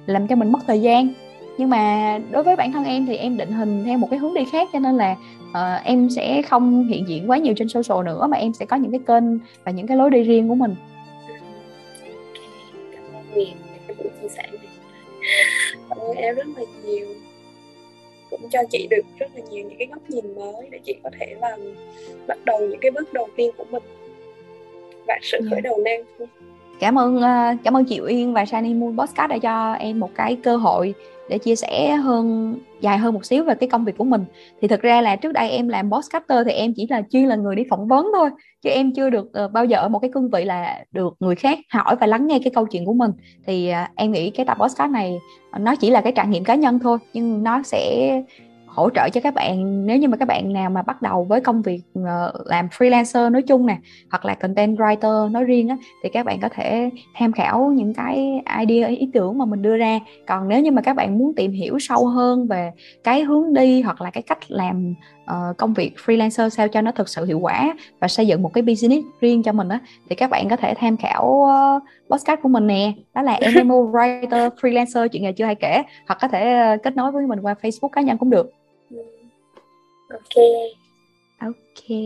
[0.05, 1.09] làm cho mình mất thời gian
[1.57, 4.33] nhưng mà đối với bản thân em thì em định hình theo một cái hướng
[4.33, 5.15] đi khác cho nên là
[5.49, 8.75] uh, em sẽ không hiện diện quá nhiều trên social nữa mà em sẽ có
[8.75, 10.75] những cái kênh và những cái lối đi riêng của mình.
[12.93, 13.53] Cảm ơn Huyền
[13.87, 14.67] cái buổi chia sẻ này.
[15.89, 17.07] Cảm ơn em rất là nhiều.
[18.29, 21.09] Cũng cho chị được rất là nhiều những cái góc nhìn mới để chị có
[21.19, 21.59] thể làm
[22.27, 23.83] bắt đầu những cái bước đầu tiên của mình.
[25.07, 26.27] Và sự khởi đầu nan
[26.79, 30.09] cảm ơn ờ, cảm ơn chị Uyên và Shiny Moon Podcast đã cho em một
[30.15, 30.93] cái cơ hội
[31.29, 34.25] để chia sẻ hơn dài hơn một xíu về cái công việc của mình.
[34.61, 37.35] Thì thực ra là trước đây em làm podcaster thì em chỉ là chuyên là
[37.35, 38.29] người đi phỏng vấn thôi
[38.61, 41.35] chứ em chưa được uh, bao giờ ở một cái cương vị là được người
[41.35, 43.11] khác hỏi và lắng nghe cái câu chuyện của mình.
[43.47, 45.17] Thì uh, em nghĩ cái tập podcast này
[45.59, 48.11] nó chỉ là cái trải nghiệm cá nhân thôi nhưng nó sẽ
[48.75, 51.41] hỗ trợ cho các bạn nếu như mà các bạn nào mà bắt đầu với
[51.41, 52.05] công việc uh,
[52.45, 53.77] làm freelancer nói chung nè
[54.11, 57.93] hoặc là content writer nói riêng á thì các bạn có thể tham khảo những
[57.93, 59.99] cái idea ý tưởng mà mình đưa ra.
[60.27, 62.71] Còn nếu như mà các bạn muốn tìm hiểu sâu hơn về
[63.03, 66.91] cái hướng đi hoặc là cái cách làm uh, công việc freelancer sao cho nó
[66.91, 70.15] thực sự hiệu quả và xây dựng một cái business riêng cho mình á thì
[70.15, 72.93] các bạn có thể tham khảo uh, podcast của mình nè.
[73.13, 75.83] Đó là MMO writer freelancer chuyện nghề chưa hay kể.
[76.07, 78.51] Hoặc có thể uh, kết nối với mình qua Facebook cá nhân cũng được
[80.09, 80.43] ok.
[81.39, 81.97] Ok.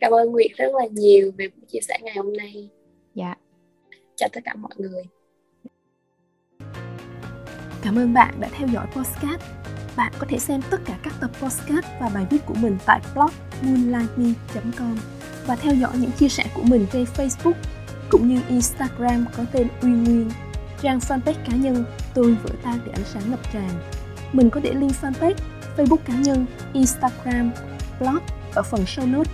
[0.00, 2.68] Cảm ơn Nguyệt rất là nhiều về buổi chia sẻ ngày hôm nay.
[3.14, 3.34] Dạ.
[4.16, 5.02] Chào tất cả mọi người.
[7.82, 9.42] Cảm ơn bạn đã theo dõi podcast.
[9.96, 13.00] Bạn có thể xem tất cả các tập podcast và bài viết của mình tại
[13.14, 13.30] blog
[13.62, 14.96] moonlightme.com
[15.46, 17.54] và theo dõi những chia sẻ của mình trên Facebook
[18.10, 20.30] cũng như Instagram có tên Uy Nguyên,
[20.82, 23.70] trang fanpage cá nhân Tôi vỡ tan để ánh sáng ngập tràn.
[24.32, 25.34] Mình có để link fanpage
[25.78, 27.50] Facebook cá nhân, Instagram,
[28.00, 28.18] blog
[28.54, 29.32] ở phần show notes.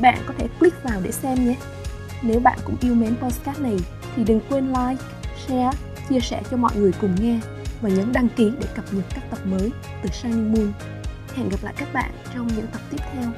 [0.00, 1.56] Bạn có thể click vào để xem nhé.
[2.22, 3.76] Nếu bạn cũng yêu mến podcast này
[4.16, 5.04] thì đừng quên like,
[5.46, 5.70] share,
[6.08, 7.40] chia sẻ cho mọi người cùng nghe
[7.80, 9.70] và nhấn đăng ký để cập nhật các tập mới
[10.02, 10.72] từ Shining Moon.
[11.34, 13.30] Hẹn gặp lại các bạn trong những tập tiếp theo.